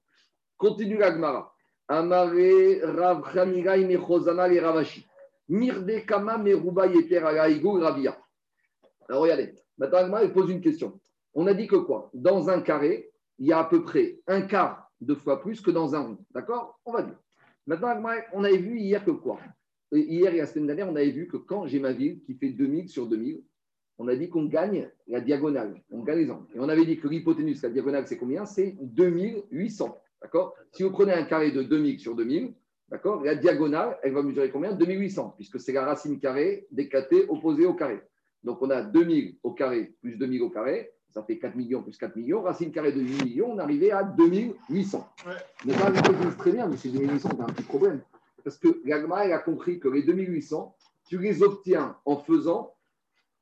[0.57, 1.53] Continue l'Agmara.
[1.87, 3.23] Amare Rav
[3.85, 5.05] Mechozana le Ravashi.
[5.47, 8.17] Mirde Kama Meruba Yeter Ravia.
[9.07, 10.99] Alors regardez, maintenant Agmara pose une question.
[11.33, 12.09] On a dit que quoi?
[12.13, 15.71] Dans un carré, il y a à peu près un quart de fois plus que
[15.71, 16.17] dans un rond.
[16.31, 16.79] D'accord?
[16.85, 17.17] On va dire.
[17.65, 18.01] Maintenant,
[18.33, 19.39] on avait vu hier que quoi?
[19.91, 22.49] Hier et la semaine dernière, on avait vu que quand j'ai ma ville qui fait
[22.49, 23.41] 2000 sur 2000,
[23.99, 26.45] on a dit qu'on gagne la diagonale, on gagne les angles.
[26.55, 28.45] Et on avait dit que l'hypoténuse, la diagonale, c'est combien?
[28.45, 29.97] C'est 2800.
[30.21, 30.55] D'accord?
[30.71, 32.53] Si vous prenez un carré de 2000 sur 2000,
[32.89, 34.73] d'accord La diagonale, elle va mesurer combien?
[34.73, 38.01] 2800, puisque c'est la racine carrée d'éclaté opposée au carré.
[38.43, 41.97] Donc on a 2000 au carré plus 2000 au carré, ça fait 4 millions plus
[41.97, 42.43] 4 millions.
[42.43, 45.09] Racine carrée de 8 millions, on arrivait à 2800.
[45.25, 45.33] Ouais.
[45.65, 45.91] Mais ça,
[46.37, 48.01] très bien, mais c'est 2800, c'est un petit problème.
[48.43, 50.75] Parce que l'agma, elle a compris que les 2800,
[51.09, 52.75] tu les obtiens en faisant,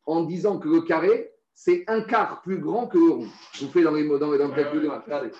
[0.05, 3.27] en disant que le carré, c'est un quart plus grand que le rond.
[3.53, 5.31] Je vous fais dans les mots, dans, le calcul de Regardez.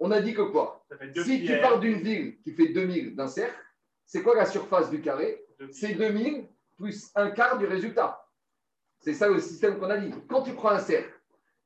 [0.00, 0.84] On a dit que quoi?
[1.24, 3.58] Si tu pars d'une ville qui fait 2000 d'un cercle,
[4.04, 5.42] c'est quoi la surface du carré?
[5.70, 8.22] C'est 2000 plus un quart du résultat.
[8.98, 10.12] C'est ça le système qu'on a dit.
[10.28, 11.19] Quand tu prends un cercle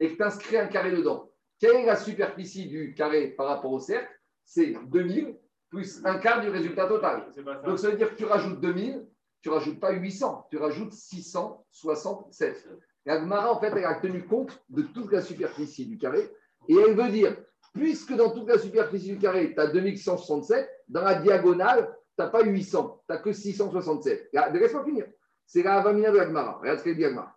[0.05, 3.73] et que tu inscris un carré dedans, quelle est la superficie du carré par rapport
[3.73, 4.11] au cercle?
[4.45, 5.37] C'est 2000
[5.71, 7.27] plus un quart du résultat total.
[7.65, 9.07] Donc ça veut dire que tu rajoutes 2000,
[9.43, 12.69] tu ne rajoutes pas 800, tu rajoutes 667.
[13.07, 16.31] La Gemara, en fait, elle a tenu compte de toute la superficie du carré
[16.69, 17.37] et elle veut dire,
[17.73, 22.29] puisque dans toute la superficie du carré, tu as 2167, dans la diagonale, tu n'as
[22.29, 24.31] pas 800, tu n'as que 667.
[24.53, 25.07] Laisse-moi finir.
[25.47, 26.59] C'est la Avamina de la Gemara.
[26.59, 27.35] Regarde ce qu'elle dit Gemara.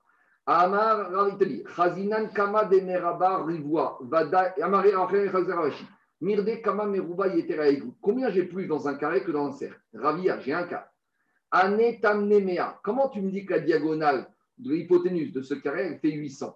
[0.49, 5.86] Amar, il te dit, Chazinan kama de meraba rivua, vada, chazarashi.
[6.21, 7.93] Mirde kama meruba yeteraegu.
[8.01, 10.89] Combien j'ai plus dans un carré que dans un cercle Ravia, j'ai un cas.
[11.51, 12.79] Ane tamnemea.
[12.81, 16.55] Comment tu me dis que la diagonale de l'hypoténuse de ce carré, elle fait 800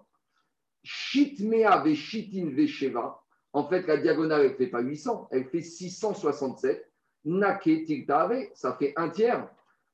[0.84, 3.22] Shitmea ve shitin ve sheva.
[3.54, 6.90] En fait, la diagonale, elle ne fait pas 800, elle fait 667.
[7.26, 9.48] Nake tiltave, ça fait un tiers.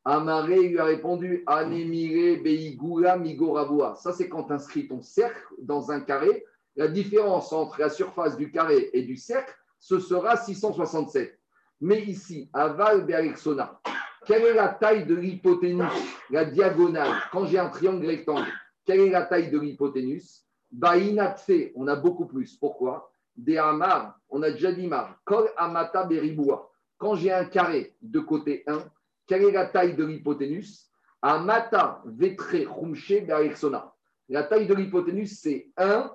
[0.09, 3.95] Amaré lui a répondu Anemire Beigura Migorabua.
[3.95, 6.45] Ça, c'est quand tu inscris ton cercle dans un carré.
[6.77, 11.37] La différence entre la surface du carré et du cercle, ce sera 667.
[11.81, 13.81] Mais ici, à Val Berixona,
[14.25, 15.91] quelle est la taille de l'hypoténuse,
[16.29, 18.47] la diagonale, quand j'ai un triangle rectangle
[18.85, 22.55] Quelle est la taille de l'hypoténuse Bainatfe, on a beaucoup plus.
[22.55, 23.11] Pourquoi?
[23.35, 25.19] Des Amar, on a déjà dit Mar.
[25.25, 26.71] Kol Amata Beriboua.
[26.97, 28.85] Quand j'ai un carré de côté 1,
[29.27, 30.89] quelle est la taille de l'hypoténuse?
[31.21, 33.93] Amata vetre rumche be'aexona.
[34.29, 36.11] La taille de l'hypoténuse, c'est 1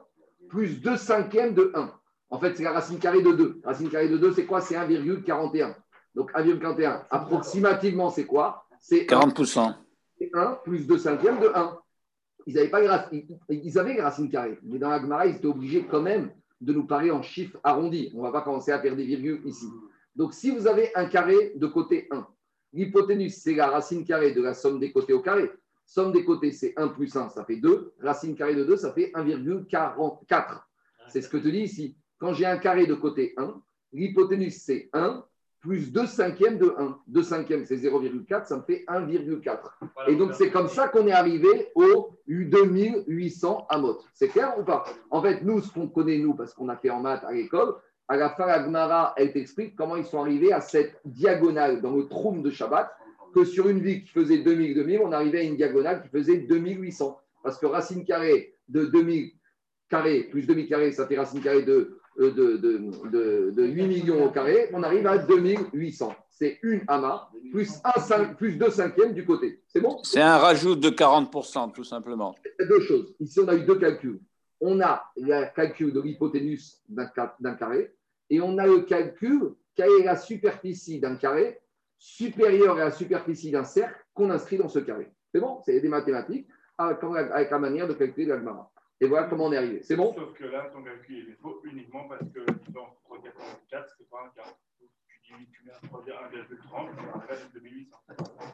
[0.48, 1.92] plus 2 cinquièmes de 1.
[2.30, 3.60] En fait, c'est la racine carrée de 2.
[3.62, 4.60] La racine carrée de 2, c'est quoi?
[4.60, 5.74] C'est 1,41.
[6.14, 7.04] Donc 1,41.
[7.10, 8.66] Approximativement, c'est quoi?
[8.80, 9.74] C'est 40%.
[10.18, 11.78] C'est 1 plus 2 cinquièmes de 1.
[12.46, 15.36] Ils avaient, pas les racines, ils avaient les racines carrées, mais dans la Gemara, ils
[15.36, 18.10] étaient obligés quand même de nous parler en chiffres arrondis.
[18.14, 19.68] On ne va pas commencer à faire des virgules ici.
[20.16, 22.26] Donc, si vous avez un carré de côté 1,
[22.72, 25.50] L'hypoténuse, c'est la racine carrée de la somme des côtés au carré.
[25.84, 27.92] Somme des côtés, c'est 1 plus 1, ça fait 2.
[28.00, 30.62] Racine carrée de 2, ça fait 1,44.
[31.08, 31.96] C'est ce que te dis ici.
[32.18, 33.60] Quand j'ai un carré de côté 1,
[33.92, 35.24] l'hypoténuse, c'est 1
[35.60, 36.98] plus 2 cinquièmes de 1.
[37.06, 39.58] 2 cinquièmes, c'est 0,4, ça me fait 1,4.
[40.08, 44.00] Et donc, c'est comme ça qu'on est arrivé au 2800 amot.
[44.14, 44.84] C'est clair ou pas?
[45.10, 47.74] En fait, nous, ce qu'on connaît, nous, parce qu'on a fait en maths à l'école,
[48.12, 51.96] à la fin, la Gemara, elle t'explique comment ils sont arrivés à cette diagonale dans
[51.96, 52.90] le troum de Shabbat,
[53.34, 57.18] que sur une vie qui faisait 2000-2000, on arrivait à une diagonale qui faisait 2800.
[57.42, 59.32] Parce que racine carrée de 2000
[59.88, 64.30] carré plus 2000 carré, ça fait racine carrée de, euh, de, de, 8 millions au
[64.30, 66.14] carré, on arrive à 2800.
[66.30, 69.62] C'est une ama plus, un 5, plus 2 cinquièmes du côté.
[69.68, 69.98] C'est bon?
[70.02, 72.34] C'est un rajout de 40%, tout simplement.
[72.58, 73.14] Deux choses.
[73.20, 74.20] Ici, on a eu deux calculs.
[74.60, 77.90] On a le calcul de l'hypoténuse d'un carré
[78.32, 81.60] et on a le calcul quelle est la superficie d'un carré
[81.98, 85.12] supérieure à la superficie d'un cercle qu'on inscrit dans ce carré.
[85.30, 85.60] C'est bon?
[85.64, 88.70] C'est des mathématiques avec, la manière de calculer l'almara.
[89.00, 89.82] Et voilà comment on est arrivé.
[89.82, 90.14] C'est bon?
[90.14, 92.40] Sauf que là, ton calcul est faux uniquement parce que
[92.70, 94.56] dans 3,4, c'est pas un quart.
[95.24, 96.48] Tu dis, tu mets 1,30,
[97.30, 97.96] c'est 2800.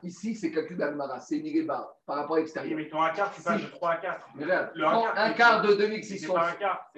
[0.02, 2.76] Ici, c'est calcul d'Almara, c'est bas par rapport à l'extérieur.
[2.76, 4.28] Oui, mais ton un quart, tu passes de 3 à 4.
[4.34, 6.26] Mais là, le un, quart, de 2600.
[6.26, 6.90] C'est pas un quart,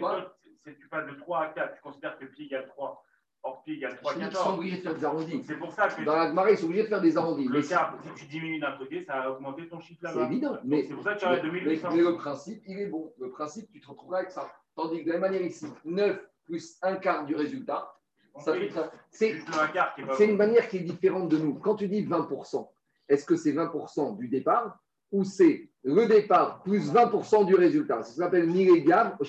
[0.65, 3.05] tu passes de 3 à 4, tu considères que pi égale 3.
[3.43, 4.31] Or, pi égale 3, 14.
[4.31, 5.43] Ils sont obligés de faire des arrondis.
[5.47, 6.05] C'est pour ça que.
[6.05, 7.49] Dans la marée, ils sont obligés de faire des arrondis.
[7.49, 10.21] Le quart, si tu diminues d'un côté, ça a augmenté ton chiffre là-bas.
[10.21, 10.59] C'est évident.
[10.65, 11.89] Mais c'est pour ça que tu as 2800.
[11.93, 13.13] Mais, le principe, il est bon.
[13.19, 14.51] Le principe, tu te retrouveras avec ça.
[14.75, 17.95] Tandis que de la même manière ici, 9 plus un quart du résultat,
[18.39, 18.71] ça fait
[19.11, 21.55] C'est une manière qui est différente de nous.
[21.55, 22.69] Quand tu dis 20%,
[23.09, 24.79] est-ce que c'est 20% du départ
[25.11, 28.03] ou c'est le départ plus 20% du résultat.
[28.03, 29.17] Ça s'appelle millégab.
[29.21, 29.29] Je ne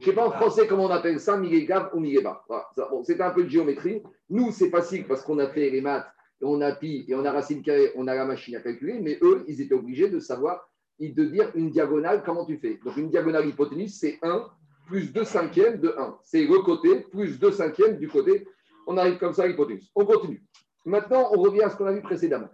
[0.00, 2.38] sais, pas en, français comment on appelle ça, millégab ou millégab.
[2.48, 2.68] Voilà.
[2.90, 4.02] Bon, c'est un peu de géométrie.
[4.28, 6.06] Nous, c'est facile parce qu'on a fait les maths,
[6.40, 8.98] et on a pi, et on a racine carrée, on a la machine à calculer,
[9.00, 12.80] mais eux, ils étaient obligés de savoir, de dire une diagonale, comment tu fais.
[12.84, 14.46] Donc, une diagonale hypoténuse, c'est 1
[14.86, 16.18] plus 2 cinquièmes de 1.
[16.22, 18.46] C'est le côté plus 2 cinquièmes du côté.
[18.86, 19.90] On arrive comme ça à l'hypoténuse.
[19.94, 20.42] On continue.
[20.84, 22.48] Maintenant, on revient à ce qu'on a vu précédemment.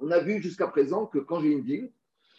[0.00, 1.90] On a vu jusqu'à présent que quand j'ai une ville,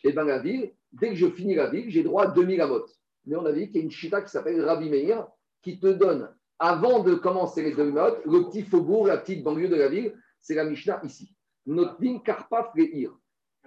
[0.03, 2.61] et eh ben la ville, dès que je finis la ville, j'ai droit à 2000
[2.61, 2.85] amot.
[3.25, 5.27] Mais on a vu qu'il y a une chita qui s'appelle Rabbi Meir
[5.61, 9.67] qui te donne, avant de commencer les deux notes, le petit faubourg, la petite banlieue
[9.67, 10.13] de la ville.
[10.41, 11.35] C'est la Mishnah ici.
[11.65, 13.11] Notin Karpaf Reir.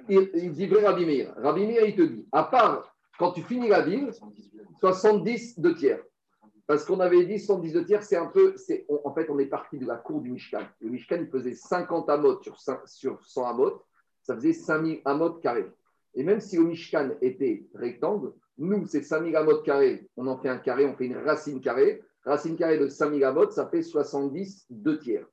[0.09, 1.35] Il dit vrai Rabbi Meir.
[1.37, 4.11] Rabbi Meir, il te dit, à part quand tu finis la ville,
[4.81, 6.03] 70 de tiers.
[6.67, 8.55] Parce qu'on avait dit 110 de tiers, c'est un peu.
[9.05, 10.63] en fait, on est parti de la cour du Mishkan.
[10.81, 13.83] Le Mishkan, il faisait 50 amot sur, sur 100 amot.
[14.23, 15.71] Ça faisait 5000 amot carrés.
[16.15, 20.09] Et même si le Mishkan était rectangle, nous, c'est 5000 amot carrés.
[20.17, 22.03] On en fait un carré, on fait une racine carrée.
[22.25, 25.27] Racine carrée de 5000 amot, ça fait 70 de tiers.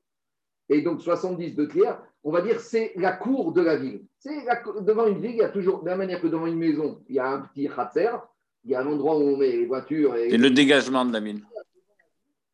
[0.70, 4.06] Et donc 70 de tiers, on va dire, c'est la cour de la ville.
[4.20, 4.46] C'est
[4.82, 7.02] devant une ville, il y a toujours, de la même manière que devant une maison,
[7.08, 8.12] il y a un petit khatser,
[8.64, 10.16] il y a un endroit où on met les voitures.
[10.16, 11.44] Et, le dégagement de la mine.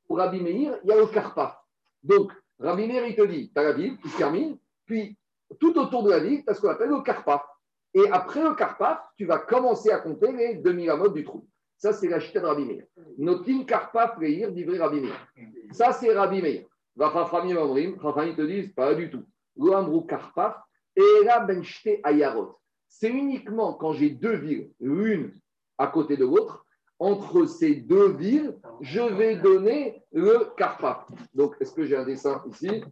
[0.08, 1.64] Pour Rabbi Meir, il y a le Karpa.
[2.04, 5.18] Donc, Rabbi Meir, il te dit, tu as la ville se termine, puis
[5.60, 7.44] tout autour de la ville, tu as ce qu'on appelle le Karpa.
[7.96, 11.48] Et après le Karpa, tu vas commencer à compter les 2000 amotes du trou.
[11.78, 12.84] Ça, c'est la chita de Rabbi Meir.
[13.18, 15.16] Notin Karpa, Freir, divré Rabbi Meir.
[15.72, 16.66] Ça, c'est Rabbi Meir.
[16.98, 19.24] Va Chachamim Amrim, Chachamim te disent, pas du tout.
[19.56, 22.58] Lo Karpa, et la Benchte Ayarot.
[22.90, 25.34] C'est uniquement quand j'ai deux villes, l'une
[25.78, 26.66] à côté de l'autre,
[27.00, 31.06] entre ces deux villes, je vais donner le Karpa.
[31.34, 32.84] Donc, est-ce que j'ai un dessin ici?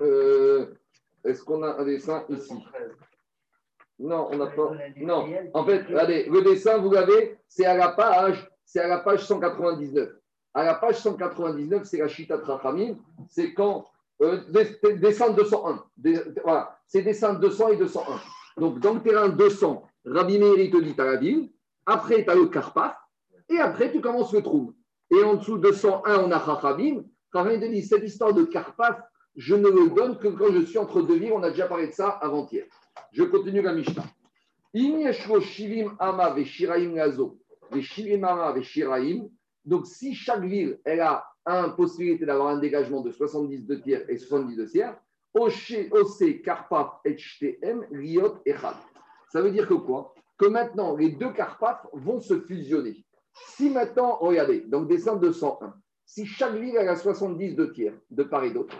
[0.00, 0.74] Euh,
[1.24, 2.54] Est-ce qu'on a un dessin ici?
[4.02, 4.72] Non, on n'a pas.
[4.96, 8.98] Non, en fait, regardez, le dessin, vous l'avez, c'est à la page, c'est à la
[8.98, 10.08] page 199.
[10.54, 12.96] À la page 199, c'est la Chita Trachamim,
[13.28, 13.86] c'est quand
[14.20, 14.38] euh,
[14.96, 15.84] dessin 201.
[16.42, 18.60] voilà, c'est dessin 200 et 201.
[18.60, 21.50] Donc, dans le terrain 200, Rabbi Meir, te dit à la ville,
[21.86, 22.96] après, tu as le Karpaf.
[23.48, 24.74] Et après, tu commences le trou.
[25.10, 27.04] Et en dessous de 101, on a Chachamim.
[27.32, 29.00] Chachamim te dit cette histoire de Karpaf,
[29.36, 31.32] je ne le donne que quand je suis entre deux villes.
[31.32, 32.64] On a déjà parlé de ça avant-hier.
[33.12, 34.04] Je continue la Mishnah.
[39.64, 44.16] Donc, si chaque ville, a une possibilité d'avoir un dégagement de 70 de tiers et
[44.16, 44.96] 70 de tiers,
[45.34, 48.76] Ose, Karpaf, HTM, Riot, Echad.
[49.30, 50.14] Ça veut dire que quoi?
[50.36, 53.04] Que maintenant, les deux Carpathes vont se fusionner.
[53.32, 55.74] Si maintenant, regardez, donc dessin 201,
[56.04, 58.76] si chaque ville a 70 de tiers de part et d'autre,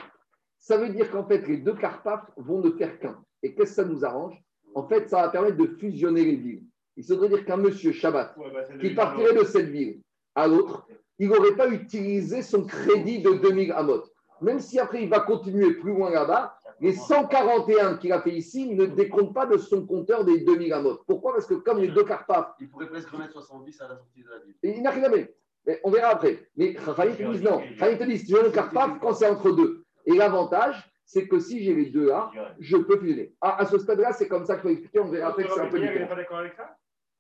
[0.59, 3.23] ça veut dire qu'en fait, les deux Carpathes vont ne faire qu'un.
[3.43, 4.43] Et qu'est-ce que ça nous arrange?
[4.75, 6.63] En fait, ça va permettre de fusionner les villes.
[6.97, 8.45] Il faudrait dire qu'un monsieur Shabbat bah,
[8.81, 10.01] qui partirait de cette ville
[10.35, 10.87] à l'autre,
[11.19, 14.03] il n'aurait pas utilisé son crédit de 2000 amot.
[14.41, 18.75] Même si après il va continuer plus loin là-bas, les 141 qu'il a fait ici
[18.75, 21.03] ne décomptent pas de son compteur des 2000 amotes.
[21.07, 21.33] Pourquoi?
[21.35, 22.55] Parce que comme les deux carpaf.
[22.61, 24.55] Il pourrait presque remettre 70 à la sortie de la ville.
[24.63, 25.17] Il n'a rien à
[25.65, 26.49] Mais on verra après.
[26.57, 27.63] Mais Khalid te dit non.
[27.79, 29.85] Khalid te dit si tu veux le carpaf quand c'est entre deux.
[30.07, 33.35] Et l'avantage, c'est que si j'ai les deux A, je peux fusionner.
[33.41, 35.01] Ah, à ce stade-là, c'est comme ça qu'il faut expliquer.
[35.01, 36.15] On verra après que c'est un peu différent.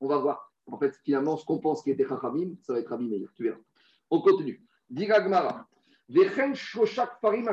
[0.01, 0.53] On va voir.
[0.67, 3.29] En fait, finalement, ce qu'on pense qui était Chachamim, ça va être Rabbi Meir.
[3.35, 3.59] Tu verras.
[4.11, 4.65] On continue.
[4.89, 5.67] Diragmara.
[6.09, 7.49] Vechen shoshak farim.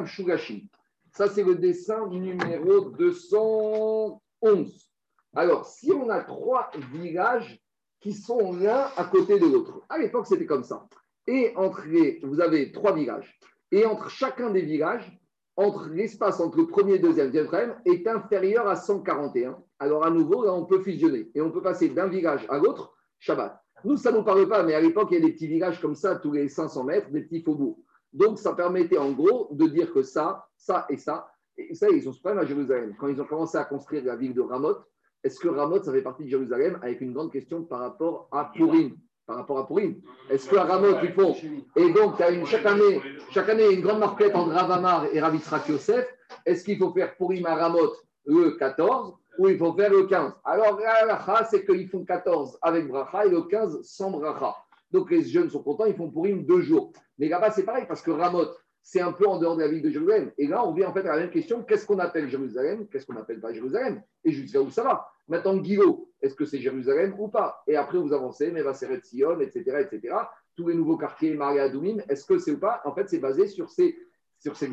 [1.11, 4.89] Ça, c'est le dessin numéro 211.
[5.35, 7.59] Alors, si on a trois villages
[7.99, 10.87] qui sont l'un à côté de l'autre, à l'époque, c'était comme ça.
[11.27, 13.39] Et entre les, vous avez trois villages.
[13.71, 15.18] Et entre chacun des villages,
[15.59, 19.57] entre l'espace entre le premier et deuxième, deuxième est inférieur à 141.
[19.79, 21.29] Alors, à nouveau, là, on peut fusionner.
[21.35, 23.61] Et on peut passer d'un village à l'autre, Shabbat.
[23.83, 25.81] Nous, ça ne nous parle pas, mais à l'époque, il y a des petits villages
[25.81, 27.83] comme ça, tous les 500 mètres, des petits faubourgs.
[28.13, 32.07] Donc, ça permettait en gros de dire que ça, ça et ça, et ça, ils
[32.07, 32.95] ont ce problème à Jérusalem.
[32.97, 34.81] Quand ils ont commencé à construire la ville de Ramoth,
[35.25, 38.49] est-ce que Ramoth, ça fait partie de Jérusalem avec une grande question par rapport à
[38.53, 38.95] Purim?
[39.29, 39.93] Par rapport à Purim.
[40.31, 41.35] Est-ce qu'à Ramoth, ils font
[41.75, 45.19] Et donc, tu as une, chaque, année, chaque année une grande marquette entre Ravamar et
[45.19, 46.07] Ravitrak Yosef.
[46.47, 47.93] Est-ce qu'il faut faire Purim à Ramoth
[48.25, 52.87] le 14 ou il faut faire le 15 Alors, la c'est qu'ils font 14 avec
[52.87, 54.55] Bracha et le 15 sans Bracha.
[54.91, 56.91] Donc, les jeunes sont contents, ils font Purim deux jours.
[57.19, 58.57] Mais là-bas, c'est pareil, parce que Ramoth,
[58.91, 60.32] c'est un peu en dehors de la ville de Jérusalem.
[60.39, 62.87] Et là, on vient en fait à la même question qu'est-ce qu'on appelle Jérusalem?
[62.87, 64.02] Qu'est-ce qu'on n'appelle pas Jérusalem?
[64.23, 65.08] Et jusqu'à où ça va?
[65.27, 67.62] Maintenant, Guillot, est-ce que c'est Jérusalem ou pas?
[67.67, 70.15] Et après, vous avancez, mais Seret Sion, etc., etc.
[70.56, 72.81] Tous les nouveaux quartiers, Maria Adoumim, est-ce que c'est ou pas?
[72.83, 73.96] En fait, c'est basé sur ces,
[74.40, 74.67] sur ces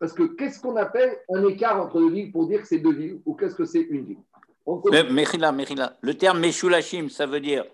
[0.00, 2.94] Parce que qu'est-ce qu'on appelle un écart entre deux villes pour dire que c'est deux
[2.94, 4.22] villes ou qu'est-ce que c'est une ville?
[4.66, 7.64] Le terme Meshulachim, ça veut dire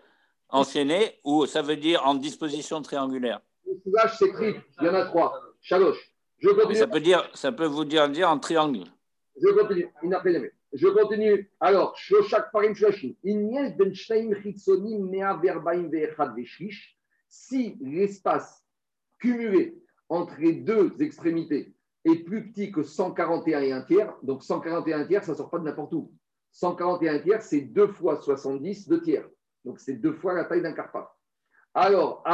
[0.50, 3.40] enchaîné ou ça veut dire en disposition triangulaire?
[3.82, 4.60] Soulage, c'est triple.
[4.82, 5.49] Il y en a trois.
[5.60, 6.14] Chaloche.
[6.38, 6.74] Je continue.
[6.74, 8.84] Ça peut, dire, ça peut vous dire, dire en triangle.
[9.36, 9.86] Je continue.
[10.72, 11.50] Je continue.
[11.60, 16.96] Alors, Shoshak Parim Ben Shtaim Chitsonim Mea Verbaim Ve'echad Veshlish.
[17.28, 18.64] Si l'espace
[19.18, 25.06] cumulé entre les deux extrémités, est plus petit que 141 et un tiers, donc 141
[25.06, 26.12] tiers, ça ne sort pas de n'importe où.
[26.52, 29.28] 141 tiers, c'est 2 fois 70 de tiers.
[29.64, 31.08] Donc c'est deux fois la taille d'un carpaf.
[31.74, 32.24] Alors,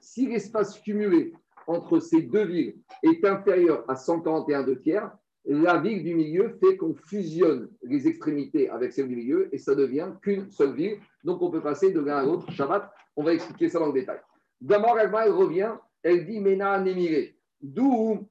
[0.00, 1.32] si l'espace cumulé
[1.66, 5.10] entre ces deux villes est inférieur à 141 de tiers,
[5.46, 9.74] la ville du milieu fait qu'on fusionne les extrémités avec celle du milieu et ça
[9.74, 10.98] devient qu'une seule ville.
[11.22, 12.50] Donc on peut passer de l'un à l'autre.
[12.50, 14.18] Shabbat, on va expliquer ça dans le détail.
[14.60, 17.38] D'abord, elle revient, elle dit Mena Némiré.
[17.60, 18.28] D'où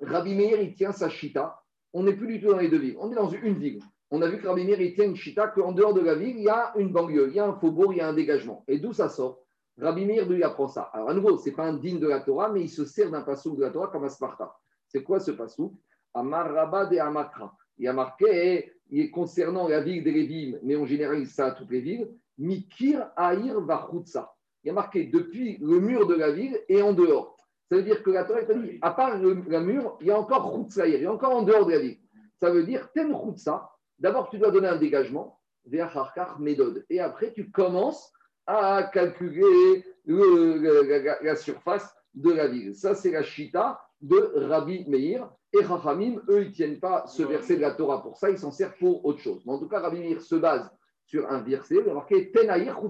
[0.00, 1.62] Rabbi Meir, il tient sa chita.
[1.92, 2.96] On n'est plus du tout dans les deux villes.
[2.98, 3.80] On est dans une ville.
[4.14, 6.36] On a vu que Rabbi Meir, il tient une chita qu'en dehors de la ville,
[6.36, 8.62] il y a une banlieue, il y a un faubourg, il y a un dégagement.
[8.68, 9.42] Et d'où ça sort?
[9.80, 12.20] Rabbi Meir, il apprend ça Alors à nouveau, ce n'est pas un digne de la
[12.20, 14.54] Torah, mais il se sert d'un passouk de la Torah comme un Sparta.
[14.86, 15.72] C'est quoi ce passouk?
[16.12, 17.56] Amar Rabad et Amakra.
[17.78, 21.50] Il y a marqué, il est concernant la ville des mais on généralise ça à
[21.52, 24.34] toutes les villes, Mikir Aïr Vachutsa.
[24.62, 27.38] Il y a marqué depuis le mur de la ville et en dehors.
[27.70, 30.54] Ça veut dire que la Torah dit, à part le, mur, il y a encore
[30.54, 31.98] Chutsa, il y a encore en dehors de la ville.
[32.38, 33.71] Ça veut dire, Ten Chutsa,
[34.02, 35.38] d'abord tu dois donner un dégagement,
[36.38, 36.84] Medod.
[36.90, 38.12] Et après, tu commences
[38.46, 42.74] à calculer la, surface de la ville.
[42.74, 45.30] Ça, c'est la Shita de Rabbi Meir.
[45.52, 48.38] Et Rachamim, eux, ils ne tiennent pas ce verset de la Torah pour ça, ils
[48.38, 49.42] s'en servent pour autre chose.
[49.46, 50.70] Mais en tout cas, Rabbi Meir se base
[51.04, 52.80] sur un verset, il a marqué Tenaïr.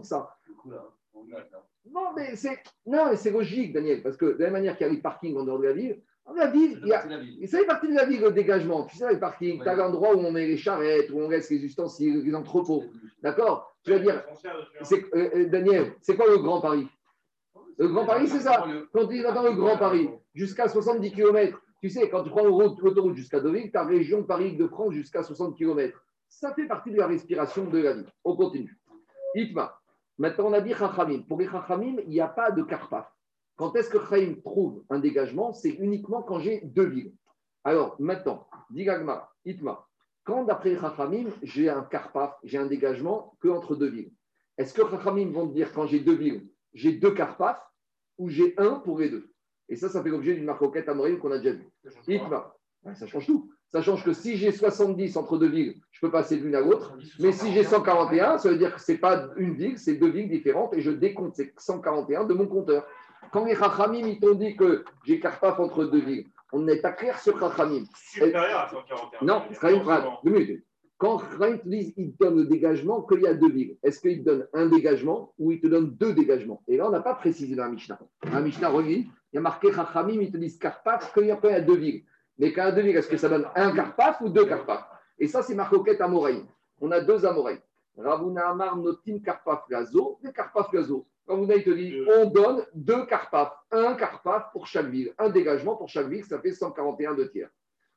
[2.87, 5.01] Non, mais c'est logique, Daniel, parce que de la même manière qu'il y a les
[5.01, 6.01] parkings en dehors de la ville,
[6.37, 7.03] la ville, il y a,
[7.47, 8.85] ça fait partie de la ville, le dégagement.
[8.85, 11.51] Tu sais, les parkings, tu as l'endroit où on met les charrettes, où on laisse
[11.51, 12.85] les ustensiles, les entrepôts.
[13.23, 14.23] D'accord Tu vas dire,
[15.15, 16.87] euh, euh, Daniel, c'est quoi le Grand Paris
[17.79, 18.67] Le Grand Paris, c'est ça.
[18.93, 22.45] Quand tu vas dans le Grand Paris, jusqu'à 70 km, tu sais, quand tu prends
[22.45, 26.01] l'autoroute jusqu'à Deauville, tu as région Paris-de-France jusqu'à 60 km.
[26.29, 28.07] Ça fait partie de la respiration de la vie.
[28.25, 28.79] On continue.
[29.35, 29.79] Itma.
[30.19, 31.23] Maintenant, on a dit Chachamim.
[31.23, 33.07] Pour les Chachamim, il n'y a pas de Karpaf.
[33.57, 37.15] Quand est-ce que Chachamim trouve un dégagement C'est uniquement quand j'ai deux villes.
[37.65, 38.87] Alors, maintenant, dit
[39.45, 39.87] Itma.
[40.25, 44.13] Quand d'après Chachamim, j'ai un Karpaf, j'ai un dégagement que entre deux villes
[44.59, 47.61] Est-ce que Chachamim vont dire quand j'ai deux villes, j'ai deux Karpaf
[48.19, 49.33] ou j'ai un pour les deux?
[49.69, 51.69] Et ça, ça fait l'objet d'une marque à Morim qu'on a déjà vu.
[52.07, 52.55] Itma.
[52.95, 53.51] ça change tout.
[53.69, 56.61] Ça change que si j'ai 70 entre deux villes, je peux passer de l'une à
[56.61, 56.95] l'autre.
[57.21, 60.11] Mais si j'ai 141, ça veut dire que ce n'est pas une ville, c'est deux
[60.11, 62.87] villes différentes et je décompte ces 141 de mon compteur.
[63.31, 66.93] Quand les Chachamim ils t'ont dit que j'ai Karpaf entre deux villes, on n'est pas
[66.93, 67.85] clair sur Chachamim.
[67.95, 69.25] Supérieur à 141.
[69.25, 69.43] Non,
[70.25, 70.65] deux minutes.
[70.99, 74.19] Quand Chachamim te dit il donne le dégagement qu'il y a deux villes, est-ce qu'il
[74.19, 76.63] te donne un dégagement ou il te donne deux dégagements?
[76.69, 77.99] Et là, on n'a pas précisé dans la Mishnah.
[78.25, 81.61] Dans la Mishnah, il y a marqué Chachamim, ils te disent Karpaf qu'il y a
[81.61, 82.05] deux villes.
[82.39, 84.85] Mais qu'un devis, est-ce que ça donne un carpaf ou deux carpaf
[85.19, 86.43] Et ça, c'est marcoquette Amoraï.
[86.81, 87.61] On a deux Amoraï.
[87.97, 91.07] Ravuna Amar Notim Karpaf Gazo et Karpaf Gazo.
[91.27, 95.77] Quand vous te dit, on donne deux carpaf, un carpaf pour chaque ville, un dégagement
[95.77, 97.51] pour chaque ville, ça fait 141 de tiers.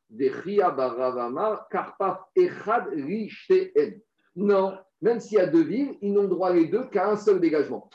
[0.09, 2.89] Des Baravamar Karpaf Echad.
[4.35, 7.39] Non, même s'il y a deux villes, ils n'ont droit les deux qu'à un seul
[7.39, 7.89] dégagement.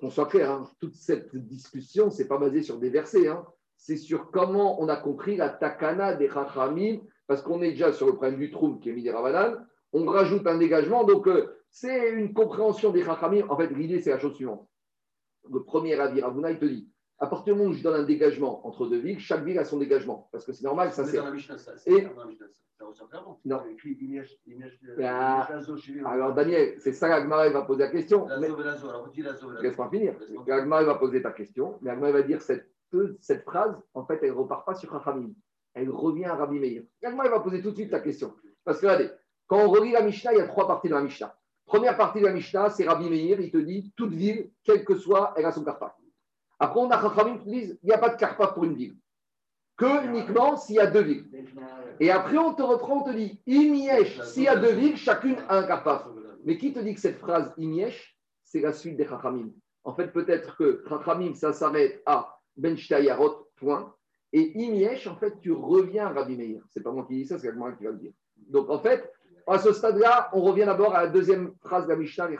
[0.00, 3.28] Qu'on soit clair, hein, toute cette discussion, ce n'est pas basé sur des versets.
[3.28, 3.46] Hein
[3.76, 8.06] c'est sur comment on a compris la takana des Chachamim, parce qu'on est déjà sur
[8.06, 11.46] le problème du trou qui est mis des Ravanan, on rajoute un dégagement, donc euh,
[11.70, 13.46] c'est une compréhension des Chachamim.
[13.48, 14.68] En fait, l'idée, c'est la chose suivante.
[15.50, 18.04] Le premier avis, Ravuna, il te dit à partir du moment où je donne un
[18.04, 20.28] dégagement entre deux villes, chaque ville a son dégagement.
[20.32, 21.18] Parce que c'est normal, ça c'est.
[21.86, 22.06] Et...
[23.46, 23.62] Non.
[25.02, 25.48] Ah,
[26.04, 28.26] alors, Daniel, c'est ça qu'Agmara va poser la question.
[29.62, 30.14] Laisse-moi finir.
[30.48, 32.70] Agmara va poser ta question, mais Agmara va dire cette
[33.20, 35.32] cette phrase, en fait, elle ne repart pas sur Rachamim.
[35.74, 36.82] Elle revient à Rabbi Meir.
[37.02, 38.34] Il va poser tout de suite la question.
[38.64, 39.10] Parce que regardez,
[39.46, 41.36] quand on relit la Mishnah, il y a trois parties dans la Mishnah.
[41.66, 44.94] Première partie de la Mishnah, c'est Rabbi Meir, il te dit toute ville, quelle que
[44.94, 45.96] soit, elle a son karpa.
[46.58, 48.96] Après, on a Rachamim qui disent il n'y a pas de karpa pour une ville.
[49.76, 51.26] Que uniquement s'il y a deux villes.
[52.00, 55.36] Et après, on te reprend, on te dit Imiesh, s'il y a deux villes, chacune
[55.48, 56.06] a un karpa.
[56.44, 59.50] Mais qui te dit que cette phrase Imiesh, c'est la suite des Rachamim
[59.84, 62.76] En fait, peut-être que Rachamim, ça s'arrête à ben
[63.56, 63.94] point.
[64.32, 66.62] Et Imiesh, en fait, tu reviens à Rabbi Meir.
[66.70, 68.12] C'est pas moi qui dis ça, c'est moi qui va le dire.
[68.36, 69.10] Donc, en fait,
[69.46, 72.36] à ce stade-là, on revient d'abord à la deuxième phrase de la Mishnah, les.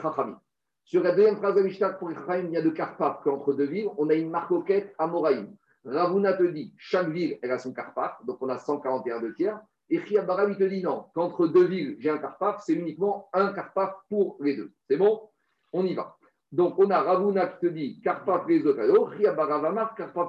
[0.83, 3.53] Sur la deuxième phrase de la Mishnah, pour les il y a de Karpaf qu'entre
[3.53, 5.55] deux villes, on a une marcoquette à Moraïm.
[5.85, 9.59] Ravuna te dit, chaque ville, elle a son Karpaf, donc on a 141 de tiers.
[9.89, 13.53] Et Chiabaram, il te dit non, qu'entre deux villes, j'ai un Karpaf, c'est uniquement un
[13.53, 14.73] Karpaf pour les deux.
[14.89, 15.29] C'est bon?
[15.71, 16.17] On y va.
[16.51, 20.27] Donc, on a Ravuna qui te dit Karpaf les Karpaf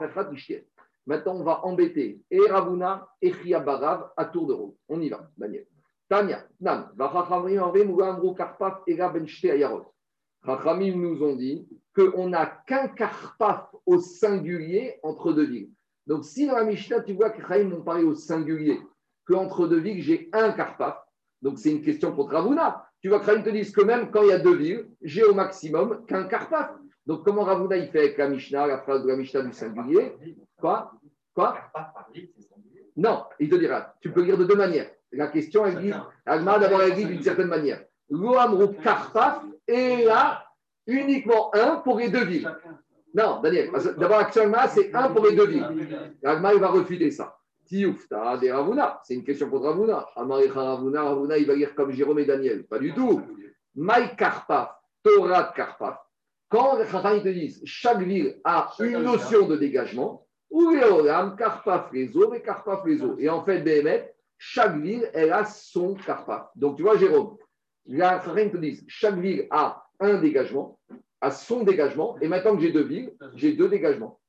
[1.06, 3.32] Maintenant, on va embêter et Ravuna et
[3.64, 4.74] Barav à tour de rôle.
[4.88, 5.66] On y va, Daniel.
[6.08, 6.90] Tania, Nam,
[8.36, 9.92] Karpaf et Ayarot.
[10.44, 15.70] nous ont dit qu'on n'a qu'un Karpaf au singulier entre deux villes.
[16.06, 18.80] Donc, si dans la Mishnah, tu vois que Chaim ont parlé au singulier,
[19.26, 20.96] qu'entre deux villes, j'ai un Karpaf,
[21.42, 22.86] donc c'est une question pour Ravuna.
[23.02, 25.24] Tu vois que Chaim te dise que même quand il y a deux villes, j'ai
[25.24, 26.72] au maximum qu'un Karpaf.
[27.04, 30.16] Donc, comment Ravuna il fait avec la Mishnah, la phrase de la Mishnah du singulier?
[30.58, 30.92] Quoi?
[31.34, 31.56] Quoi?
[32.96, 34.90] Non, il te dira, tu peux lire de deux manières.
[35.12, 35.92] La question, elle dit,
[36.26, 37.82] Agma d'abord, elle dit d'une certaine manière.
[38.10, 40.44] L'Oamrou Karpaf est là
[40.86, 42.50] uniquement un pour les deux villes.
[43.14, 46.16] Non, Daniel, d'abord, actuellement, c'est un pour les deux villes.
[46.24, 47.38] Agma, il va refuter ça.
[47.66, 50.06] Tioufta de Ravuna, c'est une question pour Ravuna.
[50.16, 52.64] Amaricha Ravuna, Ravuna, il va lire comme Jérôme et Daniel.
[52.66, 53.20] Pas du tout.
[53.74, 54.70] Maï Karpaf,
[55.02, 55.98] Torah Karpaf.
[56.48, 61.36] Quand les Chachamim te disent chaque ville a une notion de dégagement, ou les Olam,
[61.36, 63.16] Karpaf les eaux, et Karpaf les eaux.
[63.18, 66.48] Et en fait, Béhémet, chaque ville, elle a son Karpaf.
[66.54, 67.36] Donc tu vois, Jérôme,
[67.86, 70.78] les Chachamim te disent chaque ville a un dégagement,
[71.20, 74.20] a son dégagement, et maintenant que j'ai deux villes, j'ai deux dégagements.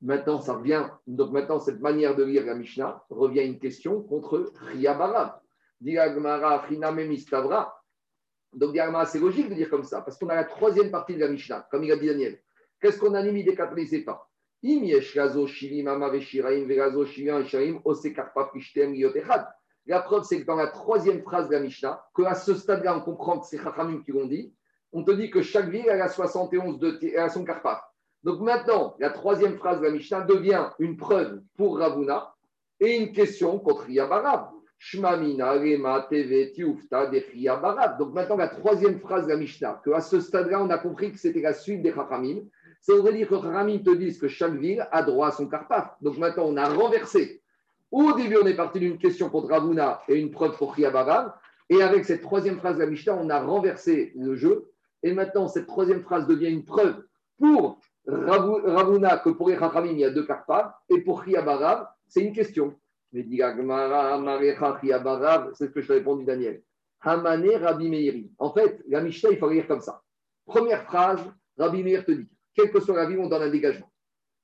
[0.00, 0.86] Maintenant, ça revient.
[1.06, 5.42] Donc maintenant, cette manière de lire la Mishnah revient à une question contre Riyabara.
[5.80, 7.74] Diagmara, Mistavra.
[8.52, 8.76] Donc,
[9.06, 11.66] c'est logique de dire comme ça, parce qu'on a la troisième partie de la Mishnah,
[11.70, 12.40] comme il a dit Daniel.
[12.80, 13.94] Qu'est-ce qu'on a mis des quatre les
[19.86, 23.00] la preuve, c'est que dans la troisième phrase de la Mishnah, qu'à ce stade-là, on
[23.00, 24.54] comprend que c'est Chachamim qui l'ont dit,
[24.92, 26.98] on te dit que chaque ville, elle a 71 de,
[27.28, 27.82] son Karpaf.
[28.22, 32.32] Donc maintenant, la troisième phrase de la Mishnah devient une preuve pour Ravuna
[32.80, 34.48] et une question contre Yabarab.
[34.78, 35.56] Shmamina.
[37.98, 41.18] Donc maintenant, la troisième phrase de la Mishnah, qu'à ce stade-là, on a compris que
[41.18, 42.40] c'était la suite des Chachamim,
[42.84, 45.96] ça veut dire que Chachamim te disent que chaque ville a droit à son Karpaf.
[46.02, 47.42] Donc maintenant, on a renversé.
[47.90, 51.32] Au début, on est parti d'une question contre Ravuna et une preuve pour Barab.
[51.70, 54.70] Et avec cette troisième phrase de la Mishnah, on a renversé le jeu.
[55.02, 57.06] Et maintenant, cette troisième phrase devient une preuve
[57.38, 59.56] pour Ravuna que pour les
[59.86, 62.74] il y a deux Karpaf, et pour Chiabarav, c'est une question.
[63.14, 63.54] Mais dit c'est
[65.66, 66.62] ce que je t'ai répondu, Daniel.
[67.00, 68.30] Hamane Rabbi Meiri.
[68.38, 70.02] En fait, la Mishnah, il faut lire comme ça.
[70.44, 71.20] Première phrase,
[71.56, 73.90] Rabbi Meir te dit, quelle que soit la ville, on donne un dégagement.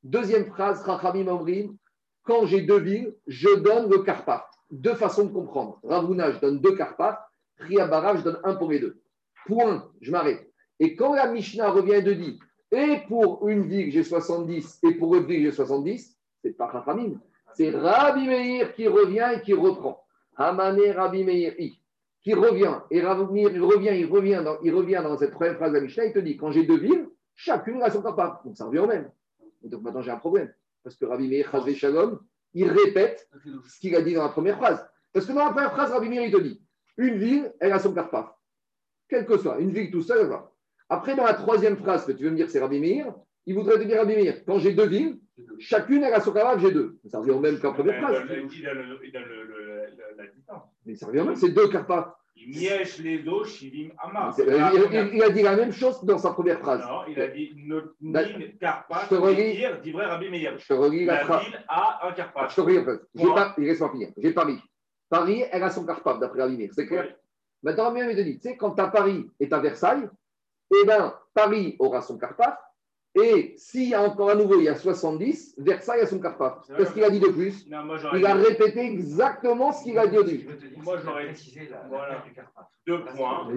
[0.03, 1.77] Deuxième phrase, Rachamim Omrim,
[2.25, 4.45] quand j'ai deux villes, je donne le Karpaf.
[4.71, 5.81] Deux façons de comprendre.
[5.83, 7.19] Ravuna, je donne deux Karpaf.
[7.67, 9.01] Chiabarav, je donne un pour les deux.
[9.47, 10.51] Point, je m'arrête.
[10.79, 12.39] Et quand la Mishnah revient de dire,
[12.73, 17.21] et pour une ville, j'ai 70, et pour une ville, j'ai 70, c'est pas Rachamim.
[17.55, 20.05] C'est Rabbi Meir qui revient et qui reprend.
[20.37, 21.53] Hamane Rabbi Meir
[22.23, 22.79] qui revient.
[22.91, 25.77] Et Rabbi Meir, il revient, il revient, dans, il revient dans cette première phrase de
[25.77, 27.09] la Mishnah, il te dit quand j'ai deux villes,
[27.41, 28.38] chacune a son capable.
[28.45, 29.11] Donc ça revient au même.
[29.62, 30.53] Et donc maintenant j'ai un problème.
[30.82, 32.20] Parce que Rabbi Meir, Chazvé Shalom,
[32.53, 33.28] il répète
[33.66, 34.86] ce qu'il a dit dans la première phrase.
[35.12, 36.62] Parce que dans la première phrase, Rabbi Meir, il te dit
[36.99, 38.34] une ville, elle a son carpaf.
[39.09, 40.53] Quelle que soit, une ville tout seul, elle va.
[40.88, 43.14] Après, dans la troisième phrase que tu veux me dire, c'est Rabbi Meir,
[43.47, 45.18] il voudrait te dire Rabbi Meir, quand j'ai deux villes,
[45.59, 46.99] chacune a son capable, j'ai deux.
[47.07, 48.22] Ça revient au même qu'en première phrase.
[48.53, 48.74] Il a
[50.16, 50.62] la distance.
[50.84, 52.20] Mais ça revient au même, c'est deux carpas.
[52.37, 52.68] Il
[55.22, 56.81] a dit la même chose dans sa première phrase.
[56.87, 57.55] Non, il a dit
[58.01, 60.59] Nin Karpa, dire, dit vrai Rabbi Meir.
[60.59, 62.49] Je te relis la, la ville a un Karpa.
[62.49, 64.09] Je te relis pas, il reste pas finir.
[64.16, 64.59] J'ai Paris.
[65.09, 66.70] Paris, elle a son Karpa, d'après Rabbi Meir.
[66.72, 67.14] C'est clair
[67.62, 70.09] Maintenant, Rabbi Meir te dit, tu sais, quand ta Paris est à Versailles,
[70.70, 72.59] eh bien, Paris aura son Carpath.
[73.17, 76.71] Et s'il y a encore à nouveau, il y a 70, Versailles a son Carpath.
[76.77, 80.23] Qu'est-ce qu'il a dit de plus Il a répété exactement ce qu'il a dit au
[80.23, 80.49] début.
[80.77, 82.25] Moi, j'aurais précisé voilà.
[82.87, 83.49] deux points.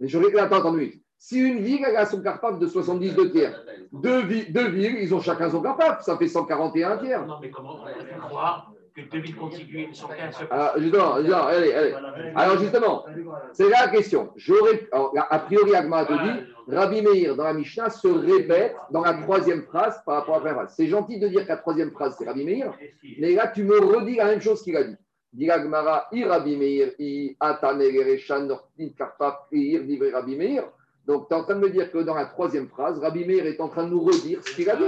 [0.00, 0.76] Mais j'aurais attends, attends,
[1.16, 5.50] Si une ville a son Carpath de 72 tiers, deux, deux villes, ils ont chacun
[5.50, 7.26] son Carpath, ça fait 141 tiers.
[7.26, 7.78] Non, mais comment
[8.20, 8.72] croire
[9.04, 11.94] que deux villes contiguës sont 15 Alors, justement, allez, allez.
[12.34, 13.04] Alors, justement,
[13.52, 14.30] c'est la question.
[14.36, 19.14] J'aurais, a priori, Agma te dit, Rabbi Meir, dans la Mishnah, se répète dans la
[19.14, 20.74] troisième phrase par rapport à la première phrase.
[20.76, 22.72] C'est gentil de dire que la troisième phrase, c'est Rabbi Meir,
[23.18, 24.96] mais là, tu me redis la même chose qu'il a dit.
[25.32, 30.64] Dit Agmara, i Rabbi Meir, i Atanegereshan, Nortin, Karpap, ir, divrei Rabbi Meir.
[31.06, 33.46] Donc, tu es en train de me dire que dans la troisième phrase, Rabbi Meir
[33.46, 34.84] est en train de nous redire ce qu'il a dit.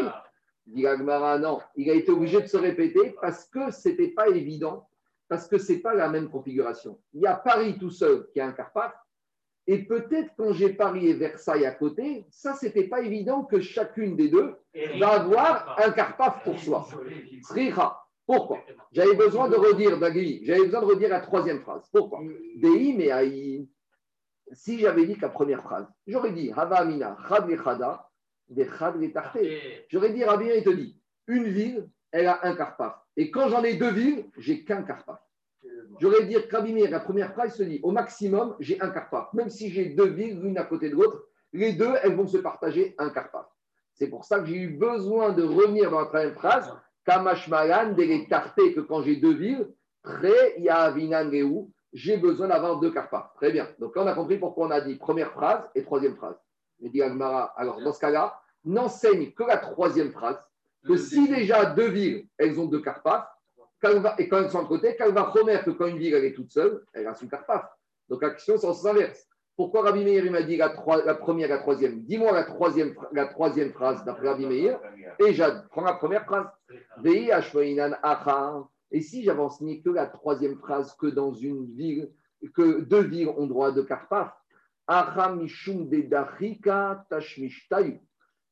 [0.66, 4.88] Dit non, il a été obligé de se répéter parce que ce n'était pas évident,
[5.28, 7.00] parce que ce n'est pas la même configuration.
[7.12, 8.94] Il y a Paris tout seul qui a un Carpath,
[9.66, 13.61] et peut-être quand j'ai Paris et Versailles à côté, ça, ce n'était pas évident que
[13.61, 14.56] chacune des deux
[14.98, 16.88] va avoir un Carpath pour soi.
[17.42, 18.00] Sriha.
[18.26, 18.58] Pourquoi?
[18.92, 19.98] J'avais besoin de redire,
[20.42, 21.88] j'avais besoin de redire la troisième phrase.
[21.92, 22.20] Pourquoi?
[22.56, 23.66] Dei mais
[24.52, 27.48] Si j'avais dit la première phrase, j'aurais dit Hava Amina, Chad
[28.51, 28.68] des
[29.88, 32.94] J'aurais dit, Rabbi, il te dit, une ville, elle a un carpaf.
[33.16, 35.20] Et quand j'en ai deux villes, j'ai qu'un carpaf.
[36.01, 39.32] J'aurais dit, Rabbi la première phrase se dit, au maximum, j'ai un carpaf.
[39.32, 42.38] Même si j'ai deux villes, l'une à côté de l'autre, les deux, elles vont se
[42.38, 43.46] partager un carpaf.
[43.94, 46.72] C'est pour ça que j'ai eu besoin de revenir dans la première phrase,
[47.05, 49.68] Kamashmalan, d'écarter que quand j'ai deux villes,
[50.03, 51.30] très Yavinan
[51.92, 53.32] j'ai besoin d'avoir deux karpas.
[53.36, 53.68] Très bien.
[53.78, 56.36] Donc là, on a compris pourquoi on a dit première phrase et troisième phrase.
[56.81, 60.39] Dit Agmara, alors dans ce cas-là, n'enseigne que la troisième phrase,
[60.87, 63.26] que si déjà deux villes, elles ont deux carpaf,
[64.18, 66.35] et quand elles sont à côté, qu'elle va remettre que quand une ville elle est
[66.35, 67.64] toute seule, elle a son carpaf.
[68.09, 69.26] Donc la question s'inverse.
[69.57, 70.72] Pourquoi Rabbi Meir m'a dit la,
[71.05, 72.01] la, première et la troisième?
[72.03, 74.81] Dis-moi la troisième, la troisième phrase d'après Rabbi Meir.
[75.18, 76.47] et je prends la première phrase.
[78.93, 82.11] Et si j'avais enseigné que la troisième phrase, que dans une ville,
[82.55, 84.33] que deux villes ont droit de carpaf,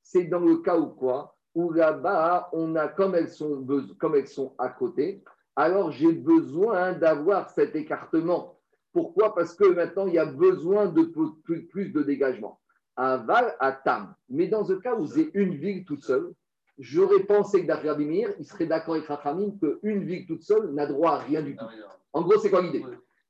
[0.02, 1.36] c'est dans le cas où quoi?
[1.54, 3.66] Où là-bas, on a, comme elles, sont,
[3.98, 5.24] comme elles sont à côté,
[5.56, 8.60] alors j'ai besoin d'avoir cet écartement.
[8.92, 9.34] Pourquoi?
[9.34, 12.60] Parce que maintenant, il y a besoin de plus, plus de dégagement.
[12.94, 14.14] Aval à Tam.
[14.28, 16.32] Mais dans le cas où c'est une ville toute seule,
[16.78, 21.12] j'aurais pensé que Rabimir, il serait d'accord avec Rachamim qu'une ville toute seule n'a droit
[21.12, 21.64] à rien du tout.
[22.12, 22.84] En gros, c'est quoi l'idée?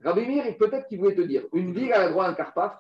[0.05, 2.79] Rabimir, peut-être qu'il voulait te dire, une ville a droit à un carpaf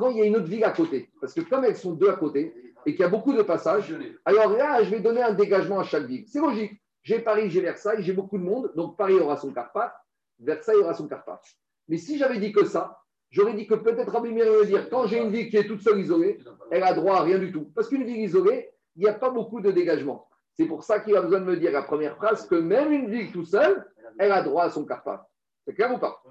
[0.00, 1.10] quand il y a une autre ville à côté.
[1.20, 2.54] Parce que comme elles sont deux à côté
[2.86, 3.94] et qu'il y a beaucoup de passages,
[4.24, 6.24] alors là, je vais donner un dégagement à chaque ville.
[6.26, 6.72] C'est logique.
[7.02, 9.92] J'ai Paris, j'ai Versailles, j'ai beaucoup de monde, donc Paris aura son carpaf,
[10.38, 11.40] Versailles aura son carpaf.
[11.88, 12.98] Mais si j'avais dit que ça,
[13.30, 16.00] j'aurais dit que peut-être Rabimir veut dire, quand j'ai une ville qui est toute seule
[16.00, 16.38] isolée,
[16.70, 17.70] elle a droit à rien du tout.
[17.74, 20.28] Parce qu'une ville isolée, il n'y a pas beaucoup de dégagement.
[20.54, 23.10] C'est pour ça qu'il a besoin de me dire la première phrase que même une
[23.10, 23.86] ville tout seule,
[24.18, 25.26] elle a droit à son carpa.
[25.66, 26.22] C'est clair ou pas?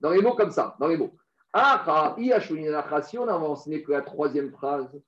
[0.00, 1.12] Dans les mots comme ça, dans les mots.
[1.56, 2.16] Ah,
[3.02, 5.00] si on avance, n'est que la troisième phrase.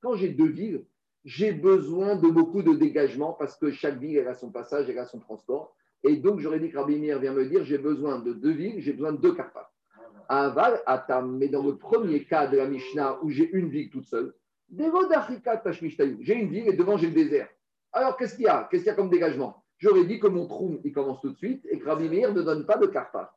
[0.00, 0.84] Quand j'ai deux villes,
[1.24, 5.00] j'ai besoin de beaucoup de dégagement parce que chaque ville, elle a son passage, elle
[5.00, 5.74] a son transport.
[6.04, 8.80] Et donc, j'aurais dit que Rabbi Meir vient me dire j'ai besoin de deux villes,
[8.80, 9.72] j'ai besoin de deux carpas.
[10.28, 11.36] Aval, Atam.
[11.36, 14.32] Mais dans le premier cas de la Mishnah où j'ai une ville toute seule,
[14.70, 14.86] j'ai
[16.34, 17.48] une ville et devant j'ai le désert.
[17.92, 18.68] Alors qu'est-ce qu'il y a?
[18.70, 19.64] Qu'est-ce qu'il y a comme dégagement?
[19.78, 22.42] J'aurais dit que mon trou, il commence tout de suite et que Rabbi Meir ne
[22.42, 23.34] donne pas de carpa.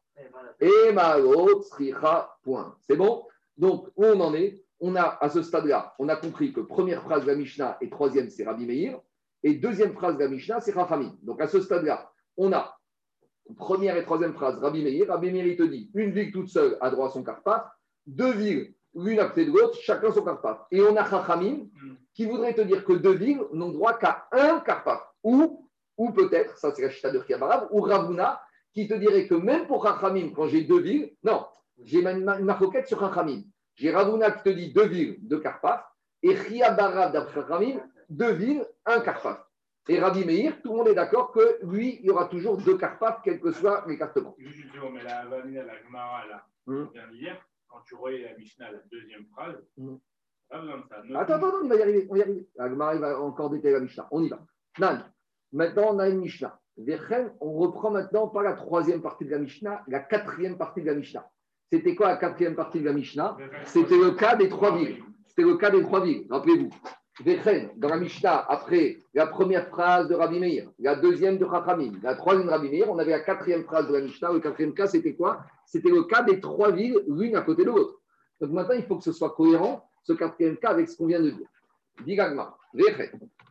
[0.59, 0.93] Et
[2.43, 2.75] point.
[2.81, 3.25] C'est bon?
[3.57, 4.63] Donc, où on en est?
[4.79, 7.89] On a, à ce stade-là, on a compris que première phrase de la Mishnah et
[7.89, 8.99] troisième, c'est Rabbi Meir.
[9.43, 11.11] Et deuxième phrase de la Mishnah, c'est Rafami.
[11.23, 12.77] Donc, à ce stade-là, on a
[13.55, 15.07] première et troisième phrase, Rabbi Meir.
[15.07, 17.73] Rabbi Meir, il te dit une ville toute seule a droit à son carpa.
[18.05, 20.59] Deux villes l'une à côté de l'autre, chacun son carpaf.
[20.71, 21.67] Et on a Chachamim
[22.13, 25.01] qui voudrait te dire que deux villes n'ont droit qu'à un carpaf.
[25.23, 28.41] Ou, ou peut-être, ça c'est la chita de Kiabarab, ou Ravuna
[28.73, 31.45] qui te dirait que même pour Chachamim, quand j'ai deux villes, non,
[31.83, 33.43] j'ai ma, ma, sur Chachamim.
[33.75, 35.83] J'ai Ravuna qui te dit deux villes, deux carpaf,
[36.23, 39.43] et Chiabarab d'après Chachamim, deux villes, un carpaf.
[39.89, 42.77] Et Rabbi Meir, tout le monde est d'accord que lui, il y aura toujours deux
[42.77, 44.35] carpaf, quel que soit l'écartement.
[44.37, 46.89] Juste mais la la Gemara, là, hum
[47.69, 49.55] quand tu relis la Mishnah, la deuxième phrase,
[50.49, 50.95] pas besoin de ça.
[51.19, 52.07] attends, attends, attends, il va y arriver.
[52.09, 52.45] On y arrive.
[52.57, 54.07] Agmar, il va encore détailler la Mishnah.
[54.11, 54.39] On y va.
[54.79, 55.11] Nan,
[55.51, 56.59] maintenant, on a une Mishnah.
[57.39, 60.93] On reprend maintenant pas la troisième partie de la Mishnah, la quatrième partie de la
[60.93, 61.29] Mishnah.
[61.71, 63.37] C'était quoi la quatrième partie de la Mishnah?
[63.65, 65.03] C'était le cas des trois villes.
[65.27, 66.69] C'était le cas des trois villes, rappelez-vous
[67.75, 72.15] dans la Mishnah, après la première phrase de Rabbi Meir, la deuxième de Chachamim, la
[72.15, 74.33] troisième de Rabbi Meir, on avait la quatrième phrase de la Mishnah.
[74.33, 75.43] Le quatrième cas, c'était quoi?
[75.65, 77.95] C'était le cas des trois villes, l'une à côté de l'autre.
[78.39, 81.21] Donc maintenant, il faut que ce soit cohérent, ce quatrième cas, avec ce qu'on vient
[81.21, 81.47] de dire.
[82.05, 82.55] Digagma,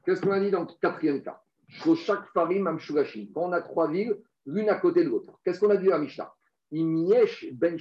[0.04, 1.42] Qu'est-ce qu'on a dit dans le quatrième cas?
[1.68, 2.78] Chaque farim
[3.34, 5.38] Quand on a trois villes, l'une à côté de l'autre.
[5.44, 6.32] Qu'est-ce qu'on a dit la Mishnah?
[6.72, 7.78] Imiesh ben.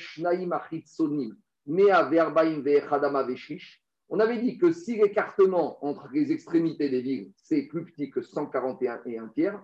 [4.07, 8.21] On avait dit que si l'écartement entre les extrémités des villes, c'est plus petit que
[8.21, 9.59] 141 et un tiers,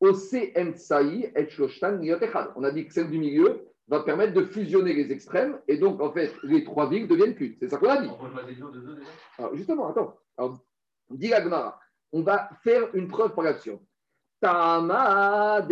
[0.00, 0.08] on
[2.64, 6.10] a dit que celle du milieu va permettre de fusionner les extrêmes et donc en
[6.12, 7.54] fait les trois villes deviennent qu'une.
[7.60, 8.08] C'est ça qu'on a dit.
[9.38, 10.16] Alors, justement, attends.
[10.38, 10.58] Alors,
[11.10, 11.32] dit
[12.12, 13.80] on va faire une preuve par l'action.
[14.40, 15.66] Tama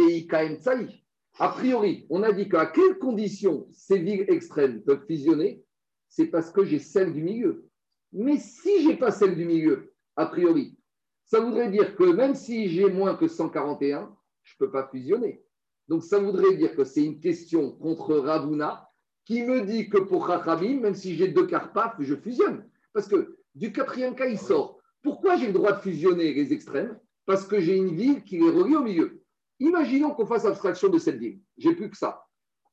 [1.39, 5.65] A priori, on a dit qu'à quelles conditions ces villes extrêmes peuvent fusionner
[6.09, 7.69] C'est parce que j'ai celle du milieu.
[8.13, 10.77] Mais si je n'ai pas celle du milieu, a priori,
[11.25, 15.45] ça voudrait dire que même si j'ai moins que 141, je ne peux pas fusionner.
[15.89, 18.89] Donc ça voudrait dire que c'est une question contre Ravuna
[19.25, 22.69] qui me dit que pour Chachamim, même si j'ai deux carpaf, je fusionne.
[22.93, 24.80] Parce que du quatrième cas, il sort.
[25.03, 26.99] Pourquoi j'ai le droit de fusionner les extrêmes?
[27.27, 29.23] Parce que j'ai une ville qui est reliée au milieu.
[29.59, 31.41] Imaginons qu'on fasse abstraction de cette ville.
[31.59, 32.25] J'ai plus que ça.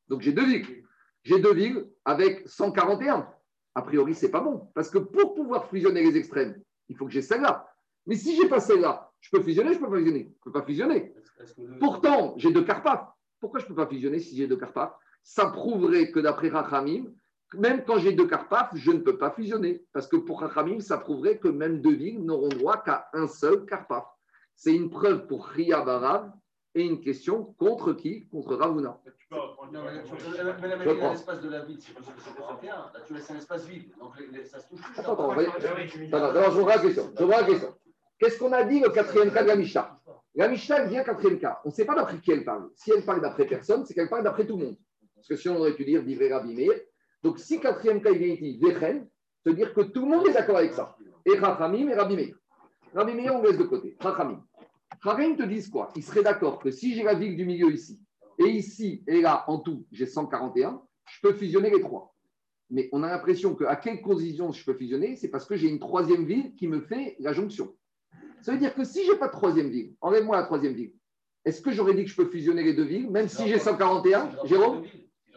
[0.08, 0.84] Donc j'ai deux villes.
[1.24, 3.28] J'ai deux villes avec 141
[3.78, 4.72] a priori, c'est pas bon.
[4.74, 6.60] Parce que pour pouvoir fusionner les extrêmes,
[6.90, 7.72] il faut que j'ai celle-là.
[8.08, 10.34] Mais si j'ai pas celle-là, je peux fusionner, je peux pas fusionner.
[10.36, 11.14] Je peux pas fusionner.
[11.80, 13.08] Pourtant, j'ai deux carpaf.
[13.40, 17.06] Pourquoi je peux pas fusionner si j'ai deux carpaf Ça prouverait que d'après Rachamim,
[17.54, 19.86] même quand j'ai deux carpaf, je ne peux pas fusionner.
[19.94, 23.66] Parce que pour Rachamim, ça prouverait que même deux villes n'auront droit qu'à un seul
[23.66, 24.06] carpaf.
[24.56, 26.32] C'est une preuve pour Ria Barav
[26.76, 28.28] et une question contre qui?
[28.30, 29.00] Contre Ravuna.
[29.06, 29.72] Tu peux reprendre.
[29.72, 30.32] Non, mais tu-
[31.42, 32.02] de la ville, c'est pas
[32.38, 32.76] 31.
[32.76, 33.92] Là, tu laisses un espace vide.
[34.00, 35.00] Donc, les- les- ça se touche plus.
[35.00, 35.36] Attends, Ah
[36.34, 37.12] d'abord, je reprends la question.
[37.20, 37.76] Je la question.
[38.20, 40.00] Qu'est-ce qu'on a dit le quatrième cas de la Mishnah?
[40.36, 41.62] La Mishnah elle vient quatrième cas.
[41.66, 42.70] On ne sait pas d'après qui elle parle.
[42.76, 44.78] Si elle parle d'après personne, c'est qu'elle parle d'après tout le monde.
[45.16, 46.74] Parce que sinon, on aurait pu dire Divrei Rabbi Meir.
[47.24, 49.08] Donc, si quatrième cas il vient ici, Vechen,
[49.46, 50.96] se dire que tout le monde est d'accord avec ça.
[51.26, 52.36] Et Rachamim et Rabbi Meir.
[52.94, 53.96] Rabbi Meir, on laisse de côté.
[54.00, 54.44] Rachamim.
[55.02, 55.92] Rachamim te disent quoi?
[55.96, 58.00] Ils seraient d'accord que si j'ai la ville du milieu ici,
[58.40, 62.14] et ici et là, en tout, j'ai 141, je peux fusionner les trois.
[62.70, 65.80] Mais on a l'impression qu'à quelle condition je peux fusionner C'est parce que j'ai une
[65.80, 67.74] troisième ville qui me fait la jonction.
[68.42, 70.94] Ça veut dire que si je n'ai pas de troisième ville, enlève-moi la troisième ville.
[71.46, 74.32] Est-ce que j'aurais dit que je peux fusionner les deux villes, même si j'ai 141
[74.46, 74.84] Jérôme?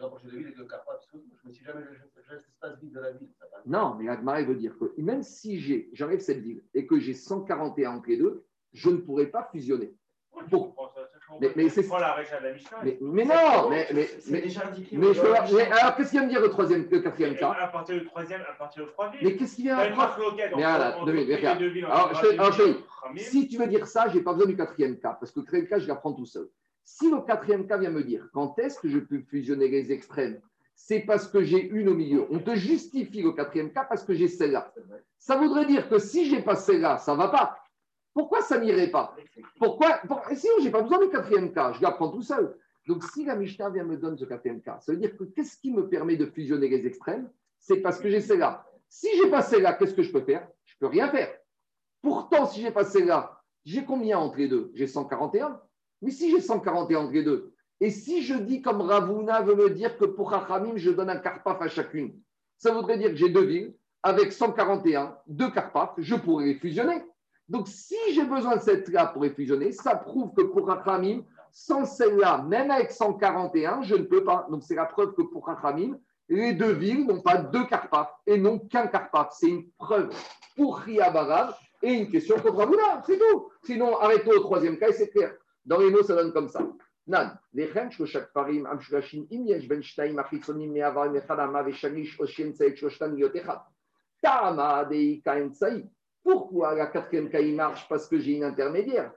[0.01, 2.21] Si je rapproche de ville et de Carpa, parce que je me suis jamais je-
[2.23, 3.29] je laisse l'espace vide de la ville.
[3.39, 3.61] ça va.
[3.65, 7.13] Non, mais Agmara veut dire que même si j'ai, j'enlève cette ville et que j'ai
[7.13, 8.43] 141 entre les deux,
[8.73, 9.93] je ne pourrais pas fusionner.
[10.49, 10.73] Bon.
[11.39, 12.83] Mais- mais c'est- la de la.
[12.83, 14.97] Mais, mais non, mais, mais, mais, déjà indiqué.
[14.97, 17.51] mais je la mais alors qu'est-ce qu'il vient de dire le troisième, le quatrième cas
[17.51, 19.19] À partir du troisième, à partir de trois villes.
[19.23, 20.97] Mais qu'est-ce qu'il vient marque Mais voilà,
[21.37, 21.59] regarde.
[21.85, 22.77] Alors, je fais-
[23.17, 25.45] Si tu veux dire ça, je n'ai pas besoin du quatrième cas, parce que le
[25.45, 26.49] quatrième cas, je l'apprends tout seul.
[26.83, 30.41] Si le quatrième cas vient me dire quand est-ce que je peux fusionner les extrêmes,
[30.75, 32.25] c'est parce que j'ai une au milieu.
[32.31, 34.73] On te justifie le quatrième cas parce que j'ai celle-là.
[35.17, 37.57] Ça voudrait dire que si j'ai pas celle-là, ça ne va pas.
[38.13, 39.15] Pourquoi ça n'irait pas?
[39.59, 42.57] Pourquoi pour- Sinon, je n'ai pas besoin du quatrième cas, je l'apprends tout seul.
[42.87, 45.57] Donc, si la Mishnah vient me donner ce quatrième cas, ça veut dire que qu'est-ce
[45.57, 47.29] qui me permet de fusionner les extrêmes?
[47.59, 48.65] C'est parce que j'ai celle-là.
[48.89, 50.47] Si j'ai pas celle-là, qu'est-ce que je peux faire?
[50.65, 51.31] Je peux rien faire.
[52.01, 54.71] Pourtant, si j'ai pas celle-là, j'ai combien entre les deux?
[54.73, 55.61] J'ai 141.
[56.01, 59.69] Mais si j'ai 141 entre les deux, et si je dis comme Ravuna veut me
[59.71, 62.13] dire que pour Hachamim, je donne un carpaf à chacune,
[62.57, 67.03] ça voudrait dire que j'ai deux villes avec 141, deux carpaf, je pourrais les fusionner.
[67.49, 71.85] Donc, si j'ai besoin de cette-là pour les fusionner, ça prouve que pour Hachamim, sans
[71.85, 74.47] celle-là, même avec 141, je ne peux pas.
[74.49, 75.97] Donc, c'est la preuve que pour Hachamim,
[76.29, 79.33] les deux villes n'ont pas deux carpaf et non qu'un carpaf.
[79.37, 80.09] C'est une preuve
[80.55, 83.49] pour Riabarav et une question contre Ravuna, c'est tout.
[83.63, 85.33] Sinon, arrêtons au troisième cas et c'est clair.
[85.65, 86.67] Dans les mots, ça donne comme ça.
[87.07, 87.39] Nan,
[88.33, 88.81] parim ben.
[96.23, 97.87] Pourquoi la quatrième cas il marche?
[97.89, 99.11] Parce que j'ai une intermédiaire.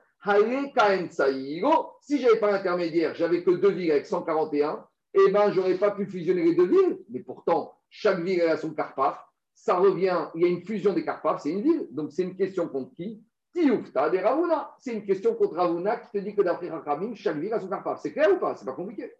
[2.00, 6.06] Si j'avais pas d'intermédiaire, j'avais que deux villes avec 141, eh ben j'aurais pas pu
[6.06, 6.98] fusionner les deux villes.
[7.10, 9.18] Mais pourtant, chaque ville a son carpaf.
[9.52, 11.88] Ça revient, il y a une fusion des carpaf, c'est une ville.
[11.90, 13.22] Donc c'est une question contre qui?
[13.56, 17.68] C'est une question contre Ravuna qui te dit que d'après Rakamim, chaque ville a son
[17.68, 18.00] carpaf.
[18.00, 18.56] C'est clair ou pas?
[18.56, 19.12] C'est pas compliqué.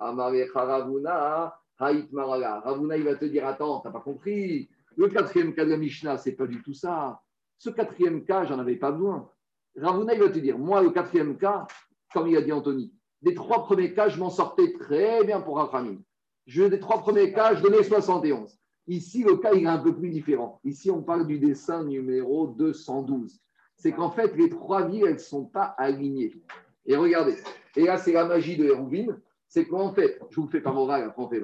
[0.00, 2.60] Ravuna, Haït Marala.
[2.60, 4.68] Ravuna, il va te dire Attends, t'as pas compris.
[4.96, 7.20] Le quatrième cas de la Mishnah, c'est pas du tout ça.
[7.56, 9.30] Ce quatrième cas, j'en avais pas besoin.
[9.76, 11.66] Ravuna, il va te dire Moi, le quatrième cas,
[12.12, 15.58] comme il a dit Anthony, des trois premiers cas, je m'en sortais très bien pour
[15.58, 15.98] Rakamim.
[16.46, 18.58] Je, des trois premiers cas, je donnais 71.
[18.88, 20.60] Ici, le cas, il est un peu plus différent.
[20.64, 23.40] Ici, on parle du dessin numéro 212
[23.78, 26.34] c'est qu'en fait, les trois villes, elles ne sont pas alignées.
[26.84, 27.36] Et regardez,
[27.76, 29.18] et là, c'est la magie de Hérouvine,
[29.48, 31.42] c'est qu'en fait, je vous fais par oral, après on fait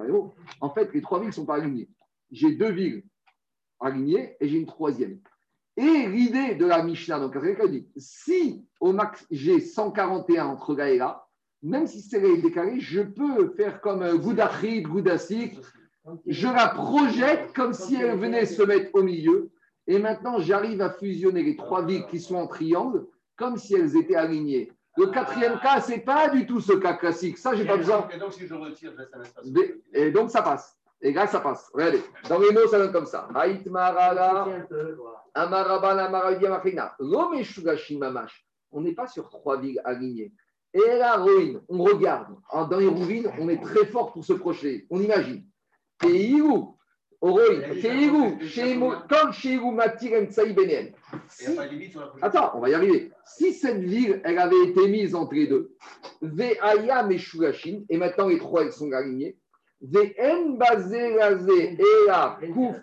[0.61, 1.89] en fait, les trois villes ne sont pas alignées.
[2.30, 3.05] J'ai deux villes
[3.80, 5.20] alignées et j'ai une troisième.
[5.76, 10.91] Et l'idée de la Mishnah, donc, quelqu'un dit, si au max, j'ai 141 entre là
[10.91, 11.26] et là,
[11.62, 15.59] même si c'est décalé, je peux faire comme Goudachid, Goudassik,
[16.26, 19.51] je la projette comme si elle venait se mettre au milieu.
[19.87, 23.07] Et maintenant, j'arrive à fusionner les trois villes qui sont en triangle
[23.37, 24.72] comme si elles étaient alignées.
[24.97, 27.37] Le quatrième cas, ce n'est pas du tout ce cas classique.
[27.37, 28.09] Ça, j'ai pas besoin.
[28.14, 29.45] Et donc, si je retire, espace.
[29.45, 30.78] De- Et donc, ça passe.
[31.01, 31.68] Et là, ça passe.
[31.74, 32.01] Regardez.
[32.28, 33.28] Dans les mots, ça donne comme ça.
[38.72, 40.32] On n'est pas sur trois villes alignées.
[40.72, 42.35] Et la ruine, on regarde.
[42.51, 44.87] En- Dans les rouvines, on est très fort pour se projeter.
[44.91, 45.45] On imagine.
[46.07, 46.76] Et Iou,
[49.09, 50.27] Comme Iou, Matir, la.
[52.20, 53.12] Attends, on va y arriver.
[53.25, 55.75] Si cette ville, elle avait été mise entre les deux,
[56.20, 59.39] Ve'aya Meshulashim, et maintenant les trois, elles sont alignées,
[59.81, 62.77] Ve'en Bazeraze Ela Kouf,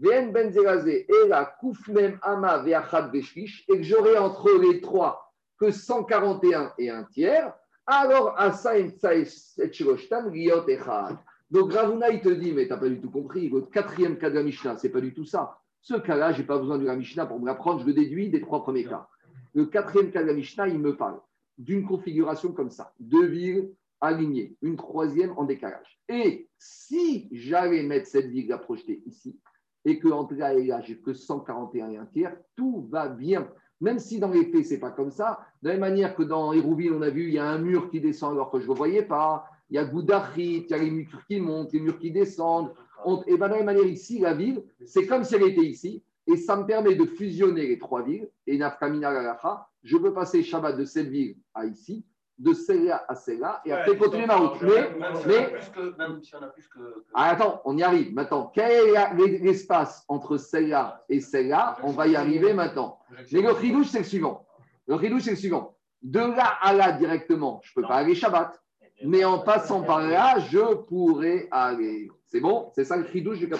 [0.00, 5.72] Ve'en Benzeraze Ela Kouf Mem Ama Ve'achad Veshlish, et que j'aurais entre les trois que
[5.72, 7.52] 141 et un tiers,
[7.84, 11.16] alors Asa Etchiroshtan Riot Echad.
[11.50, 14.30] Donc Ravuna, il te dit, mais tu n'as pas du tout compris, le quatrième cas
[14.30, 15.58] de la Mishnah, ce n'est pas du tout ça.
[15.80, 18.30] Ce cas-là, je n'ai pas besoin de la Mishnah pour me l'apprendre, je le déduis
[18.30, 19.08] des trois premiers cas.
[19.54, 21.20] Le quatrième cas de la Mishnah, il me parle
[21.56, 23.70] d'une configuration comme ça, deux villes
[24.00, 25.98] alignées, une troisième en décalage.
[26.08, 29.38] Et si j'allais mettre cette ville à projeter ici,
[29.84, 33.48] et que entre là et là, j'ai que 141 et un tiers, tout va bien.
[33.80, 36.22] Même si dans les faits, ce n'est pas comme ça, de la même manière que
[36.22, 38.64] dans Hérouville, on a vu, il y a un mur qui descend alors que je
[38.64, 41.72] ne le voyais pas, il y a Goudachit, il y a les murs qui montent,
[41.72, 42.72] les murs qui descendent.
[43.04, 45.64] On- et ben, de la même manière, ici, la ville, c'est comme si elle était
[45.64, 50.12] ici, et ça me permet de fusionner les trois villes, et Nafkamina Galacha, je peux
[50.12, 52.04] passer Shabbat de cette ville à ici,
[52.38, 54.60] de celle-là à celle-là, et après Ouais, continuer ma route.
[54.62, 54.90] Mais,
[55.26, 57.04] mais que- même si on a plus que.
[57.14, 58.14] ah, attends, on y arrive.
[58.14, 61.78] Maintenant, quel est l'espace entre celle-là et celle-là?
[61.82, 62.98] On va y arriver maintenant.
[63.32, 64.46] Mais le chidouche, c'est le suivant.
[64.86, 65.74] Le chidouche, c'est le suivant.
[66.02, 68.60] De là à là directement, je ne peux pas aller Shabbat.
[69.04, 72.10] Mais en passant par là, je pourrais aller.
[72.26, 72.70] C'est bon?
[72.74, 73.54] C'est ça le chidouche du que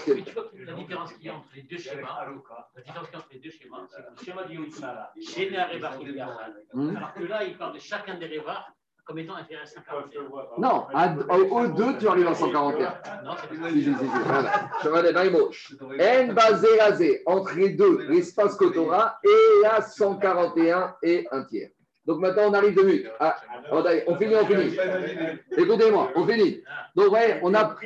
[0.66, 2.26] la différence qu'il y a entre les deux schémas,
[2.76, 6.22] la différence entre les deux schémas, c'est que le schéma du génère Révar qui est
[6.74, 6.96] Hmm.
[6.96, 8.72] Alors que là, il parle de chacun des Révar
[9.06, 10.22] comme étant inférieur à 141.
[10.58, 13.00] Non, à- au, au 2, tu arrives à 141.
[13.24, 14.70] Non, c'est Si, si, si, si, voilà.
[14.84, 15.50] Je vais aller dans les mots.
[15.98, 21.70] N basé rasé, entre les deux, l'espace Kotora et la 141 et un tiers.
[22.08, 23.06] Donc maintenant, on arrive de minutes.
[23.20, 23.36] Ah,
[23.70, 24.74] on finit, on finit.
[25.54, 26.62] Écoutez-moi, on finit.
[26.96, 27.76] Donc, ouais, on a,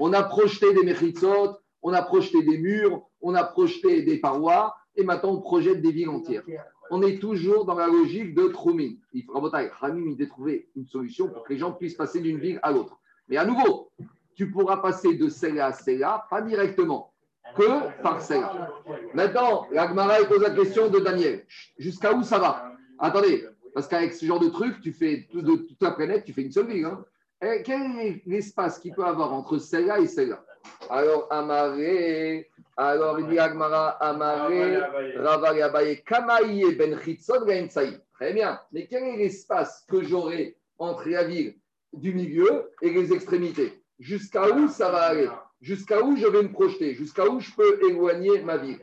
[0.00, 4.74] on a projeté des mechitsot, on a projeté des murs, on a projeté des parois,
[4.96, 6.42] et maintenant on projette des villes entières.
[6.90, 8.92] On est toujours dans la logique de Troumin.
[9.28, 12.58] Rabotai, Ramim, il devait trouver une solution pour que les gens puissent passer d'une ville
[12.62, 12.96] à l'autre.
[13.28, 13.90] Mais à nouveau,
[14.36, 17.12] tu pourras passer de celle-là à celle-là, pas directement,
[17.54, 18.70] que par celle-là.
[19.12, 21.44] Maintenant, l'Agmara pose la question de Daniel.
[21.76, 22.67] Jusqu'à où ça va?
[22.98, 26.32] Attendez, parce qu'avec ce genre de truc, tu fais tout- de toute la planète, tu
[26.32, 26.84] fais une seule ville.
[26.84, 27.04] hein.
[27.42, 30.44] Et quel est l'espace qu'il peut avoir entre celle-là et celle-là?
[30.90, 34.76] Alors, Amaré, alors il dit Agmara, Amaré,
[35.16, 38.00] Raval Abaye, Kamaïe Ben Chitzon Gaïmsaï.
[38.14, 38.58] Très bien.
[38.72, 41.54] Mais quel est l'espace que j'aurai entre la ville
[41.92, 43.72] du milieu et les extrémités?
[44.00, 45.28] Jusqu'à où ça va aller?
[45.60, 46.94] Jusqu'à où je vais me projeter?
[46.94, 48.78] Jusqu'à où je peux éloigner ma ville?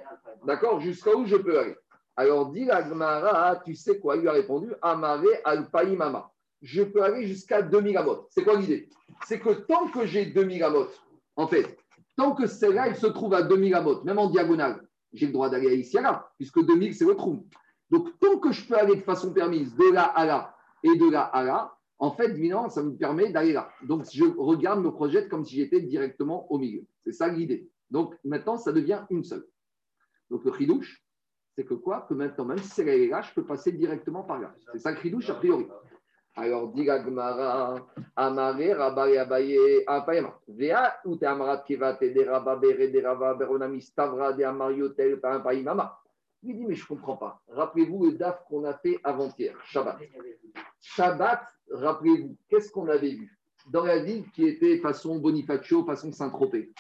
[0.46, 0.80] D'accord?
[0.80, 1.76] Jusqu'à où je peux aller?
[2.18, 4.16] Alors, dit Agmara, tu sais quoi?
[4.16, 6.32] Il lui a répondu Amaré Alpaïmama.
[6.62, 8.28] Je peux aller jusqu'à 2000 amot.
[8.30, 8.90] C'est quoi l'idée?
[9.26, 10.88] C'est que tant que j'ai 2000 amot,
[11.36, 11.78] en fait,
[12.16, 15.50] tant que celle-là, elle se trouve à 2000 amot, même en diagonale, j'ai le droit
[15.50, 17.46] d'aller ici à là, puisque 2000, c'est le trou.
[17.90, 21.10] Donc, tant que je peux aller de façon permise de là à là et de
[21.10, 23.70] là à là, en fait, évidemment, ça me permet d'aller là.
[23.84, 26.86] Donc, je regarde, me projette comme si j'étais directement au milieu.
[27.04, 27.70] C'est ça l'idée.
[27.90, 29.46] Donc, maintenant, ça devient une seule.
[30.30, 31.05] Donc, le chidouche,
[31.56, 34.40] c'est que quoi Que maintenant, même si c'est et là, je peux passer directement par
[34.40, 34.54] là.
[34.72, 35.68] C'est ça le chidouche, a priori.
[36.36, 40.38] Alors, dit la Gemara, Amare, Rabba, Abaye, Apayama.
[40.50, 45.98] Vea, ou te Amarat, Kevate, de Rabba, Bere, de Rabba, Beronami, Stavra, de Amariotel, Payimama.
[46.44, 47.42] Il dit, mais je ne comprends pas.
[47.48, 49.98] Rappelez-vous le DAF qu'on a fait avant-hier, Shabbat.
[50.82, 51.42] Shabbat,
[51.72, 53.40] rappelez-vous, qu'est-ce qu'on avait vu
[53.72, 56.72] Dans la ville qui était façon Bonifacio, façon Saint-Tropez?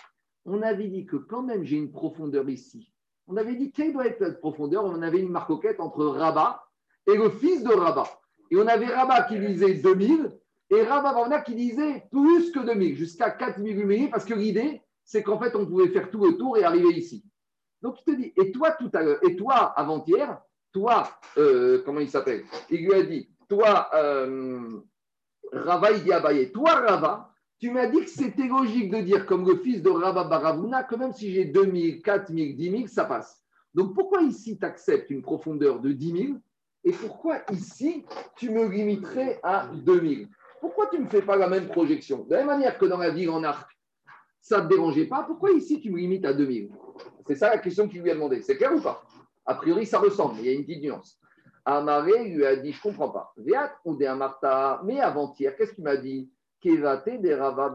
[0.43, 2.93] On avait dit que quand même j'ai une profondeur ici.
[3.27, 4.85] On avait dit quelle doit être la profondeur?
[4.85, 6.63] On avait une marcoquette entre Rabat
[7.07, 8.07] et le fils de Rabat.
[8.51, 10.31] Et on avait Rabat qui disait 2000
[10.71, 15.39] et Rabat Varna qui disait plus que 2000, jusqu'à 4000 parce que l'idée, c'est qu'en
[15.39, 17.23] fait, on pouvait faire tout le tour et arriver ici.
[17.81, 21.07] Donc, il te dit, et toi, tout à l'heure, et toi, avant-hier, toi,
[21.37, 22.43] euh, comment il s'appelle?
[22.71, 24.81] Il lui a dit, toi, euh,
[25.51, 29.57] Rava, à Abaye, toi, Rava, tu m'as dit que c'était logique de dire, comme le
[29.57, 33.41] fils de Rava Baravuna, que même si j'ai 2000, 4000, 10 000, ça passe.
[33.73, 36.37] Donc, pourquoi ici, tu acceptes une profondeur de 10 000
[36.85, 40.29] et pourquoi ici, tu me limiterais à 2000
[40.61, 42.23] Pourquoi tu ne me fais pas la même projection?
[42.25, 43.71] De la même manière que dans la ville en arc,
[44.39, 46.69] ça ne te dérangeait pas, pourquoi ici, tu me limites à 2000
[47.25, 48.41] C'est ça la question qu'il lui a demandé.
[48.41, 49.03] C'est clair ou pas?
[49.45, 51.19] A priori, ça ressemble, mais il y a une petite nuance.
[51.65, 53.33] Amaré lui a dit, je ne comprends pas.
[53.37, 56.29] Viat ou Amarta, mais avant-hier, qu'est-ce qu'il m'a dit?
[56.65, 57.69] Kevate des Rava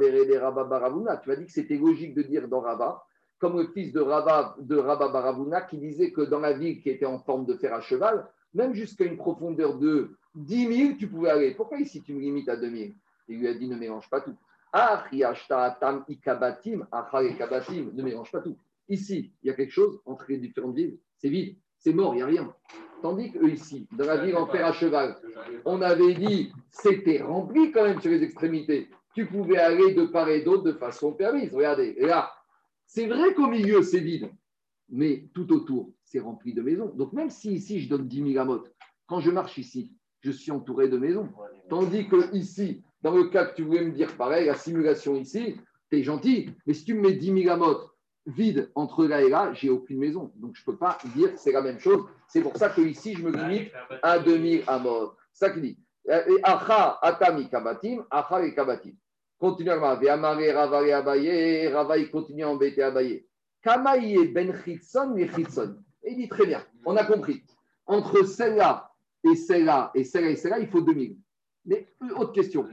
[0.65, 1.19] Baravuna.
[1.19, 3.05] Tu m'as dit que c'était logique de dire dans Rava,
[3.39, 7.07] comme le fils de Rava, de Baravuna, qui disait que dans la ville qui était
[7.07, 11.31] en forme de fer à cheval, même jusqu'à une profondeur de 10 000, tu pouvais
[11.31, 11.55] aller.
[11.55, 12.91] Pourquoi ici tu me limites à 2 000
[13.29, 14.37] Il lui a dit ne mélange pas tout.
[14.73, 15.05] Ah,
[15.79, 16.85] tam ikabatim,
[17.31, 18.59] ikabatim, ne mélange pas tout.
[18.89, 22.19] Ici, il y a quelque chose entre les différentes villes, c'est vide, c'est mort, il
[22.19, 22.55] n'y a rien.
[23.03, 25.17] Tandis que ici, dans la ville en fer à cheval,
[25.65, 28.89] on avait dit c'était rempli quand même sur les extrémités.
[29.15, 31.53] Tu pouvais aller de part et d'autre de façon permise.
[31.53, 32.31] Regardez, là,
[32.87, 34.31] c'est vrai qu'au milieu, c'est vide,
[34.91, 36.93] mais tout autour, c'est rempli de maisons.
[36.95, 38.71] Donc même si ici, je donne 10 000 amotes,
[39.07, 41.29] quand je marche ici, je suis entouré de maisons.
[41.71, 45.57] Tandis que ici, dans le cas que tu voulais me dire pareil, la simulation ici,
[45.91, 47.90] tu es gentil, mais si tu me mets 10 000 amotes
[48.27, 50.33] vide entre là et là, j'ai aucune maison.
[50.37, 52.05] Donc je ne peux pas dire que c'est la même chose.
[52.29, 55.17] C'est pour ça que ici, je me limite à 2000 amotes.
[55.33, 55.79] C'est ça qu'il dit.
[56.09, 58.93] Et acha atami kabatim, acha et kabatim.
[59.39, 59.75] Continue à
[60.13, 63.25] Amare Rava Abaye, Rava il continue à embêter Abaye.
[63.63, 65.77] Kamaïe ben chitson et chitson.
[66.07, 67.43] Il dit très bien, on a compris.
[67.87, 68.91] entre celle-là
[69.25, 71.17] et celle-là et celle-là et celle-là, il faut 2000.
[71.67, 72.69] Mais euh, autre question.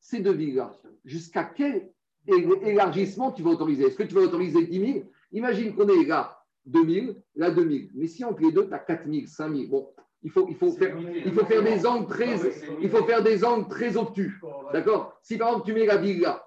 [0.00, 0.72] Ces deux villes-là,
[1.04, 1.92] jusqu'à quel é-
[2.28, 6.38] élargissement tu vas autoriser Est-ce que tu vas autoriser 10 000 Imagine qu'on est là
[6.68, 7.90] 2000, là 2000.
[7.94, 9.88] Mais si entre les deux, tu as 4000, 5000, bon,
[10.22, 12.36] il faut, il faut, faire, il faut faire des angles très,
[12.80, 14.40] il faut faire des angles très obtus.
[14.72, 16.44] D'accord Si par exemple tu mets la ville là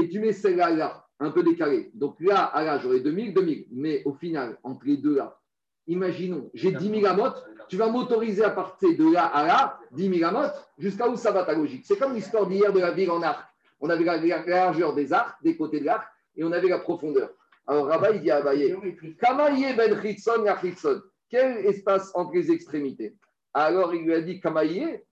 [0.00, 3.66] et tu mets celle-là là, un peu décalée, donc là à là j'aurai 2000, 2000.
[3.72, 5.38] Mais au final, entre les deux là,
[5.86, 10.18] imaginons, j'ai 10 000 amotes, tu vas m'autoriser à partir de là à là, 10
[10.18, 11.84] 000 amotes, jusqu'à où ça va ta logique?
[11.84, 13.49] C'est comme l'histoire d'hier de la ville en arc.
[13.80, 16.06] On avait la la largeur des arcs, des côtés de l'arc,
[16.36, 17.30] et on avait la profondeur.
[17.66, 18.76] Alors Rabat, il dit à Abaye,
[19.20, 21.00] Kamaye ben Chitzon ya Chitzon.
[21.28, 23.14] Quel espace entre les extrémités?
[23.54, 25.02] Alors il lui a dit Kamaye.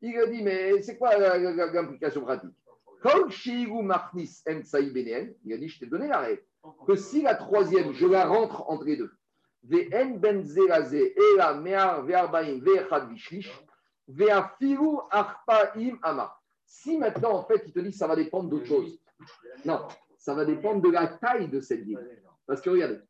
[0.00, 2.50] Il lui a dit, mais c'est quoi la- la- la- l'implication pratique?
[3.04, 3.10] Il
[5.52, 6.42] a dit, je t'ai donné la règle.
[6.86, 9.10] Que si la troisième, je la rentre entre les deux,
[9.62, 13.50] ben ela me'ar ve'arbaim ve'echad vishlish,
[14.08, 16.37] ve'afilu arpaim ama.
[16.68, 19.00] Si maintenant, en fait, il te dit, ça va dépendre d'autre chose.
[19.64, 19.80] Non,
[20.18, 21.98] ça va dépendre de la taille de cette ville.
[22.46, 23.00] Parce que regardez,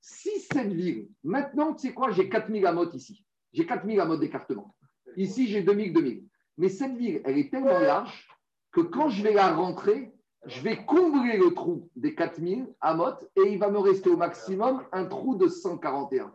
[0.00, 3.24] si cette ville, maintenant, tu sais quoi, j'ai 4000 amotes ici.
[3.54, 4.74] J'ai 4000 amotes d'écartement.
[5.16, 6.24] Ici, j'ai 2000, 2000.
[6.58, 8.28] Mais cette ville, elle est tellement large
[8.72, 10.12] que quand je vais la rentrer,
[10.44, 14.84] je vais combler le trou des 4000 amotes et il va me rester au maximum
[14.92, 16.30] un trou de 141.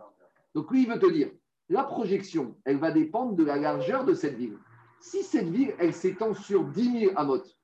[0.56, 1.30] Donc lui, il veut te dire,
[1.70, 4.58] la projection, elle va dépendre de la largeur de cette ville.
[5.04, 7.58] Si cette ville, elle s'étend sur 10 000 amotes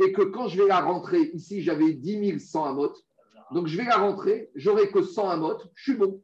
[0.00, 3.06] et que quand je vais la rentrer, ici, j'avais 10 100 amotes,
[3.52, 6.20] donc je vais la rentrer, j'aurai que 100 amotes, je suis bon.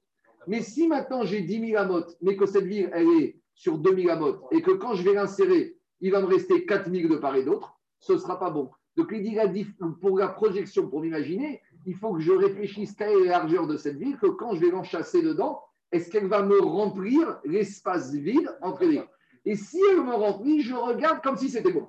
[0.49, 3.95] Mais si maintenant j'ai 10 000 amotes, mais que cette ville, elle est sur 2
[3.95, 7.19] 000 amotes, et que quand je vais l'insérer, il va me rester 4 000 de
[7.19, 8.69] part et d'autre, ce ne sera pas bon.
[8.97, 9.67] Donc il dit
[10.01, 13.77] pour la projection, pour m'imaginer, il faut que je réfléchisse quelle est la largeur de
[13.77, 18.59] cette ville, que quand je vais l'enchasser dedans, est-ce qu'elle va me remplir l'espace vide
[18.61, 19.01] entre les
[19.45, 21.89] Et si elle me remplit, je regarde comme si c'était bon.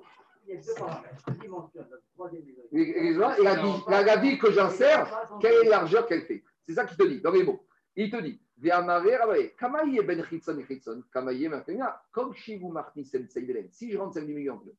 [2.72, 6.42] Et, la, vie- la- la ville que j'insère, quelle est la largeur qu'elle fait?
[6.66, 7.64] C'est ça qu'il te dit, dans les mots.
[7.96, 8.40] Il te dit,
[12.12, 14.74] comme Shivu Martin Sen Seidelen, si je rentre du milieu ben.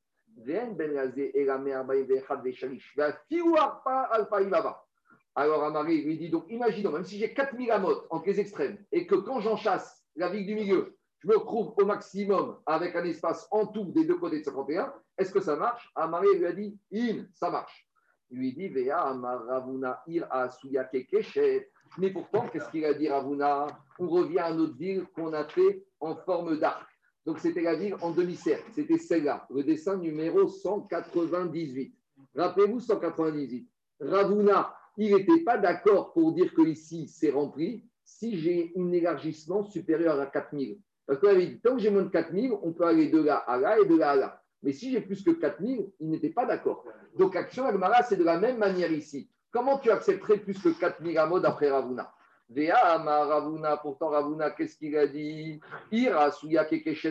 [5.35, 9.07] Alors Amari lui dit, donc imaginons, même si j'ai 4000 amotes entre les extrêmes, et
[9.07, 13.03] que quand j'en chasse la ville du milieu, je me retrouve au maximum avec un
[13.03, 15.91] espace en tout des deux côtés de 51, est-ce que ça marche?
[15.95, 17.87] Amari lui a dit, in, ça marche.
[18.31, 21.69] Il lui dit, Vea Amaravuna Ir Asuya Kekeshet.
[21.97, 23.67] Mais pourtant, qu'est-ce qu'il a dit Ravuna?
[23.99, 26.87] On revient à notre ville qu'on a fait en forme d'arc.
[27.25, 31.93] Donc c'était la ville en demi-cercle, c'était celle-là, le dessin numéro 198.
[32.35, 33.69] Rappelez-vous 198.
[33.99, 39.63] Ravuna, il n'était pas d'accord pour dire que ici c'est rempli si j'ai un élargissement
[39.63, 40.79] supérieur à 4000.
[41.11, 43.35] Parce qu'il avait dit, tant que j'ai moins de 4000, on peut aller de là
[43.35, 44.41] à là et de là à là.
[44.63, 46.85] Mais si j'ai plus que 4000, il n'était pas d'accord.
[47.17, 49.29] Donc Action Agmara, c'est de la même manière ici.
[49.51, 52.13] Comment tu accepterais plus que 4000 amos d'après Ravuna?
[52.49, 55.59] Vea ama Ravuna, pourtant Ravuna, qu'est-ce qu'il a dit?
[55.91, 56.65] Ira suya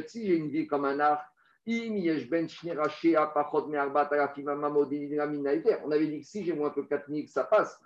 [0.07, 1.23] si j'ai une vie comme un arc.
[1.69, 1.71] On
[5.91, 7.79] avait dit que si j'ai moins que 4000, ça passe.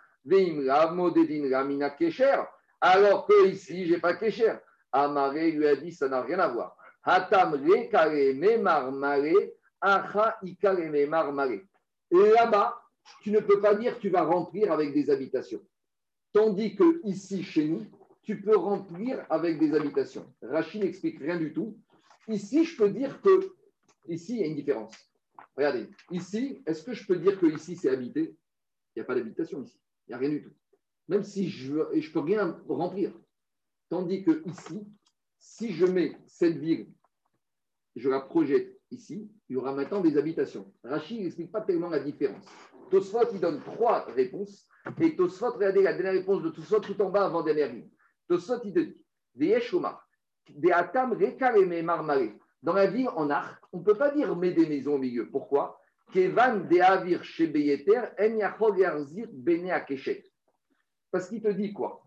[2.80, 4.52] Alors que ici, j'ai pas kesher.
[4.96, 6.76] Amaré lui a dit, ça n'a rien à voir.
[7.02, 7.60] Hatam
[12.10, 12.80] là-bas,
[13.22, 15.60] tu ne peux pas dire que tu vas remplir avec des habitations.
[16.32, 17.84] Tandis que ici, chez nous,
[18.22, 20.32] tu peux remplir avec des habitations.
[20.42, 21.76] Rachid n'explique rien du tout.
[22.28, 23.52] Ici, je peux dire que
[24.06, 24.94] ici, il y a une différence.
[25.56, 28.36] Regardez, ici, est-ce que je peux dire que ici, c'est habité?
[28.94, 29.78] Il n'y a pas d'habitation ici.
[30.06, 30.52] Il n'y a rien du tout.
[31.08, 33.12] Même si je ne je peux rien remplir.
[33.88, 34.86] Tandis que ici,
[35.38, 36.88] si je mets cette ville,
[37.96, 40.72] je la projette ici, il y aura maintenant des habitations.
[40.82, 42.44] Rachid n'explique pas tellement la différence.
[42.90, 44.66] Tosfot, il donne trois réponses.
[45.00, 47.88] Et Tosfot, regardez la dernière réponse de Tosfot tout en bas avant dernière ligne.
[48.28, 49.04] Tosfot, il te dit
[49.34, 51.16] Des Atam.
[52.62, 55.28] Dans la ville en arc, on ne peut pas dire mais des maisons au milieu.
[55.30, 55.80] Pourquoi?
[56.12, 57.04] Kevan de En.
[61.10, 62.02] Parce qu'il te dit quoi?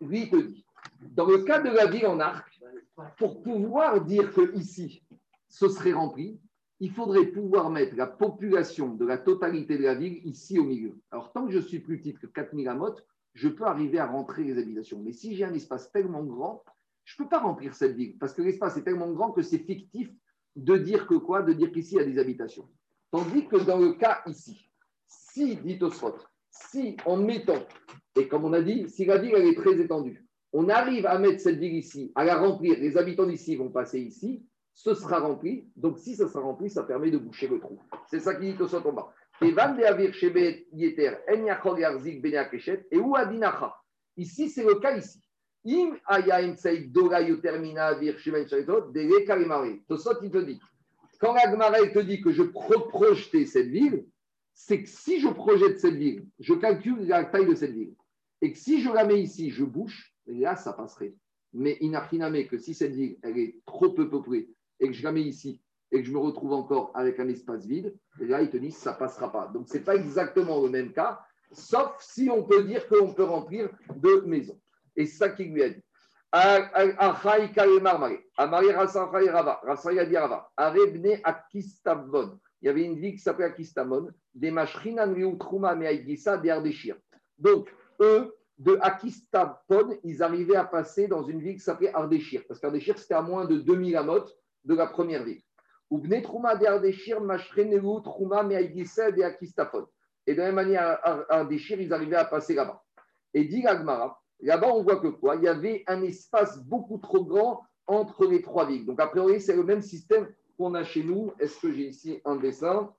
[0.00, 0.64] Lui, il te dit
[1.00, 2.60] dans le cas de la ville en arc,
[3.18, 5.02] pour pouvoir dire que ici,
[5.48, 6.40] ce serait rempli,
[6.80, 10.96] il faudrait pouvoir mettre la population de la totalité de la ville ici au milieu.
[11.10, 13.04] Alors, tant que je suis plus petit que 4000 amotes,
[13.34, 15.00] je peux arriver à rentrer les habitations.
[15.00, 16.64] Mais si j'ai un espace tellement grand,
[17.04, 19.58] je ne peux pas remplir cette ville parce que l'espace est tellement grand que c'est
[19.58, 20.10] fictif
[20.56, 22.68] de dire que quoi De dire qu'ici, il y a des habitations.
[23.10, 24.70] Tandis que dans le cas ici,
[25.06, 26.16] si, dit Osfot,
[26.50, 27.66] si en mettant,
[28.16, 31.18] et comme on a dit, si la ville elle est très étendue, on arrive à
[31.18, 34.42] mettre cette ville ici, à la remplir, les habitants d'ici vont passer ici,
[34.78, 35.68] ce sera rempli.
[35.76, 37.80] Donc, si ça sera rempli, ça permet de boucher le trou.
[38.06, 39.12] C'est ça qui dit au en bas.
[39.40, 39.52] Et
[42.98, 43.74] où adinacha
[44.16, 45.20] Ici, c'est le cas ici.
[45.66, 45.96] Im
[46.62, 46.92] il
[50.30, 50.60] te dit,
[51.20, 54.06] quand la te dit que je projeter cette ville,
[54.54, 57.94] c'est que si je projette cette ville, je calcule la taille de cette ville.
[58.40, 61.14] Et que si je la mets ici, je bouche, là, ça passerait.
[61.52, 64.50] Mais inachiname que si cette ville, elle est trop peu peuplée
[64.80, 65.60] et que je la mets ici
[65.90, 68.92] et que je me retrouve encore avec un espace vide, là, ils te disent ça
[68.92, 69.48] passera pas.
[69.48, 71.20] Donc, ce n'est pas exactement le même cas,
[71.52, 74.60] sauf si on peut dire qu'on peut remplir deux maisons.
[74.96, 75.82] Et c'est ça qui lui a dit.
[82.60, 84.50] Il y avait une ville qui s'appelait Akistamon, des
[87.38, 92.60] Donc, eux, de Akistapon, ils arrivaient à passer dans une ville qui s'appelait Ardeshir, parce
[92.60, 95.40] qu'Ardeshir, c'était à moins de 2000 amotes de la première ville.
[95.90, 95.96] Et
[100.34, 102.82] de la même manière, à Ardeshir, ils arrivaient à passer là-bas.
[103.32, 105.36] Et dit Agmara, là-bas, on voit que quoi?
[105.36, 108.84] Il y avait un espace beaucoup trop grand entre les trois villes.
[108.84, 110.28] Donc, a priori, c'est le même système
[110.58, 111.32] qu'on a chez nous.
[111.38, 112.92] Est-ce que j'ai ici un dessin?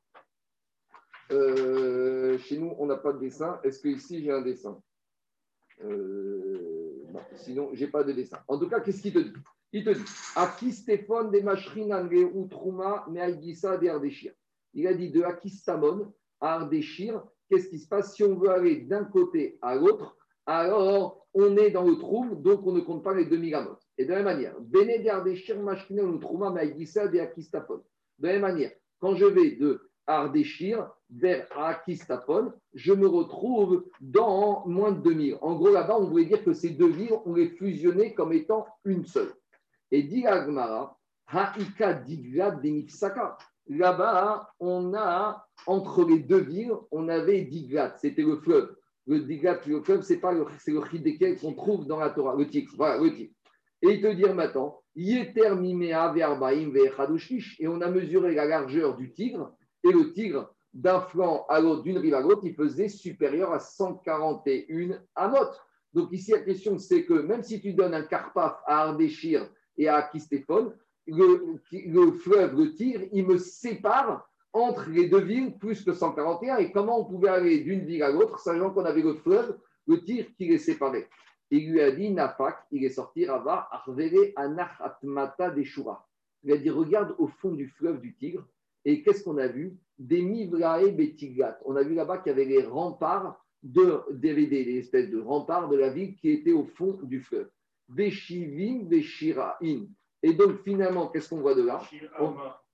[1.32, 3.60] Euh, Chez nous, on n'a pas de dessin.
[3.64, 4.82] Est-ce que ici j'ai un dessin?
[5.84, 7.06] Euh,
[7.36, 8.38] Sinon, je n'ai pas de dessin.
[8.48, 9.34] En tout cas, qu'est-ce qu'il te dit?
[9.72, 10.04] Il te dit
[10.36, 11.44] Aki Stéphane des
[12.24, 14.34] ou Trouma, mais Aïgissa des Ardéchir.
[14.74, 18.82] Il a dit de Akistamon à Ardéchir, qu'est-ce qui se passe si on veut aller
[18.82, 20.16] d'un côté à l'autre
[20.52, 23.88] alors on est dans le trou, donc on ne compte pas les 2000 amotes.
[24.00, 24.80] Et de la même manière, de
[28.28, 34.92] la même manière, quand je vais de Ardeshir vers Akistapon, je me retrouve dans moins
[34.92, 35.38] de 2000.
[35.42, 38.68] En gros, là-bas, on voulait dire que ces deux villes, on les fusionnait comme étant
[38.86, 39.34] une seule.
[39.92, 40.98] Et dit Agmara,
[41.32, 43.38] Haika Digla Denifsaka.
[43.68, 48.76] Là-bas, on a, entre les deux villes, on avait Diglat, c'était le fleuve.
[49.06, 52.48] Le Diglat, le fleuve, c'est pas le, c'est le qu'on trouve dans la Torah, le
[52.48, 52.72] tigre.
[52.78, 53.34] Voilà, le tigre.
[53.82, 56.74] Et il te dire maintenant, Yeter Mimea Verbaim
[57.60, 61.84] Et on a mesuré la largeur du tigre et le tigre, d'un flanc à l'autre,
[61.84, 65.62] d'une rive à l'autre, il faisait supérieur à 141 amotes.
[65.94, 69.88] Donc ici, la question, c'est que même si tu donnes un carpaf à Ardéchir et
[69.88, 70.74] à Kistéphone,
[71.08, 76.58] le, fleuve, le tir, il me sépare entre les deux villes plus que 141.
[76.58, 79.58] Et comment on pouvait aller d'une ville à l'autre, sachant qu'on avait le fleuve,
[79.88, 81.10] le tir qui les séparait?
[81.52, 86.08] Il lui a dit, Nafak, il est sorti, Rava, Arvele Anach Atmata Deshura.
[86.44, 88.46] Il a dit, regarde au fond du fleuve du Tigre,
[88.86, 89.76] et qu'est-ce qu'on a vu?
[90.00, 91.60] Des Mivrae Betigat.
[91.66, 95.70] On a vu là-bas qu'il y avait les remparts de DVD, des espèces de remparts
[95.70, 97.50] de la ville qui étaient au fond du fleuve.
[97.90, 99.56] Beshivim, Beshirain.
[100.24, 101.82] Et donc finalement, qu'est-ce qu'on voit de là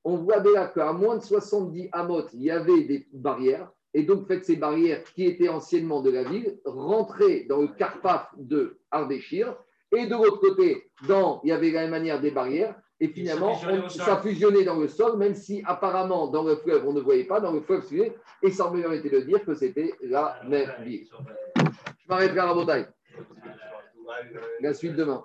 [0.04, 3.72] on, voit de là qu'à moins de 70 amot, il y avait des barrières.
[3.96, 8.28] Et donc, fait, ces barrières qui étaient anciennement de la ville rentraient dans le Carpaf
[8.38, 9.58] de Ardéchir.
[9.96, 12.76] Et de l'autre côté, dans, il y avait de la même manière des barrières.
[13.00, 13.56] Et finalement,
[13.90, 17.42] ça fusionnait dans le sol, même si apparemment dans le fleuve, on ne voyait pas,
[17.42, 17.84] dans le fleuve,
[18.42, 21.08] et ça me été de dire que c'était la même ville.
[21.58, 22.88] Je m'arrêterai à la bataille.
[24.62, 25.22] La suite demain.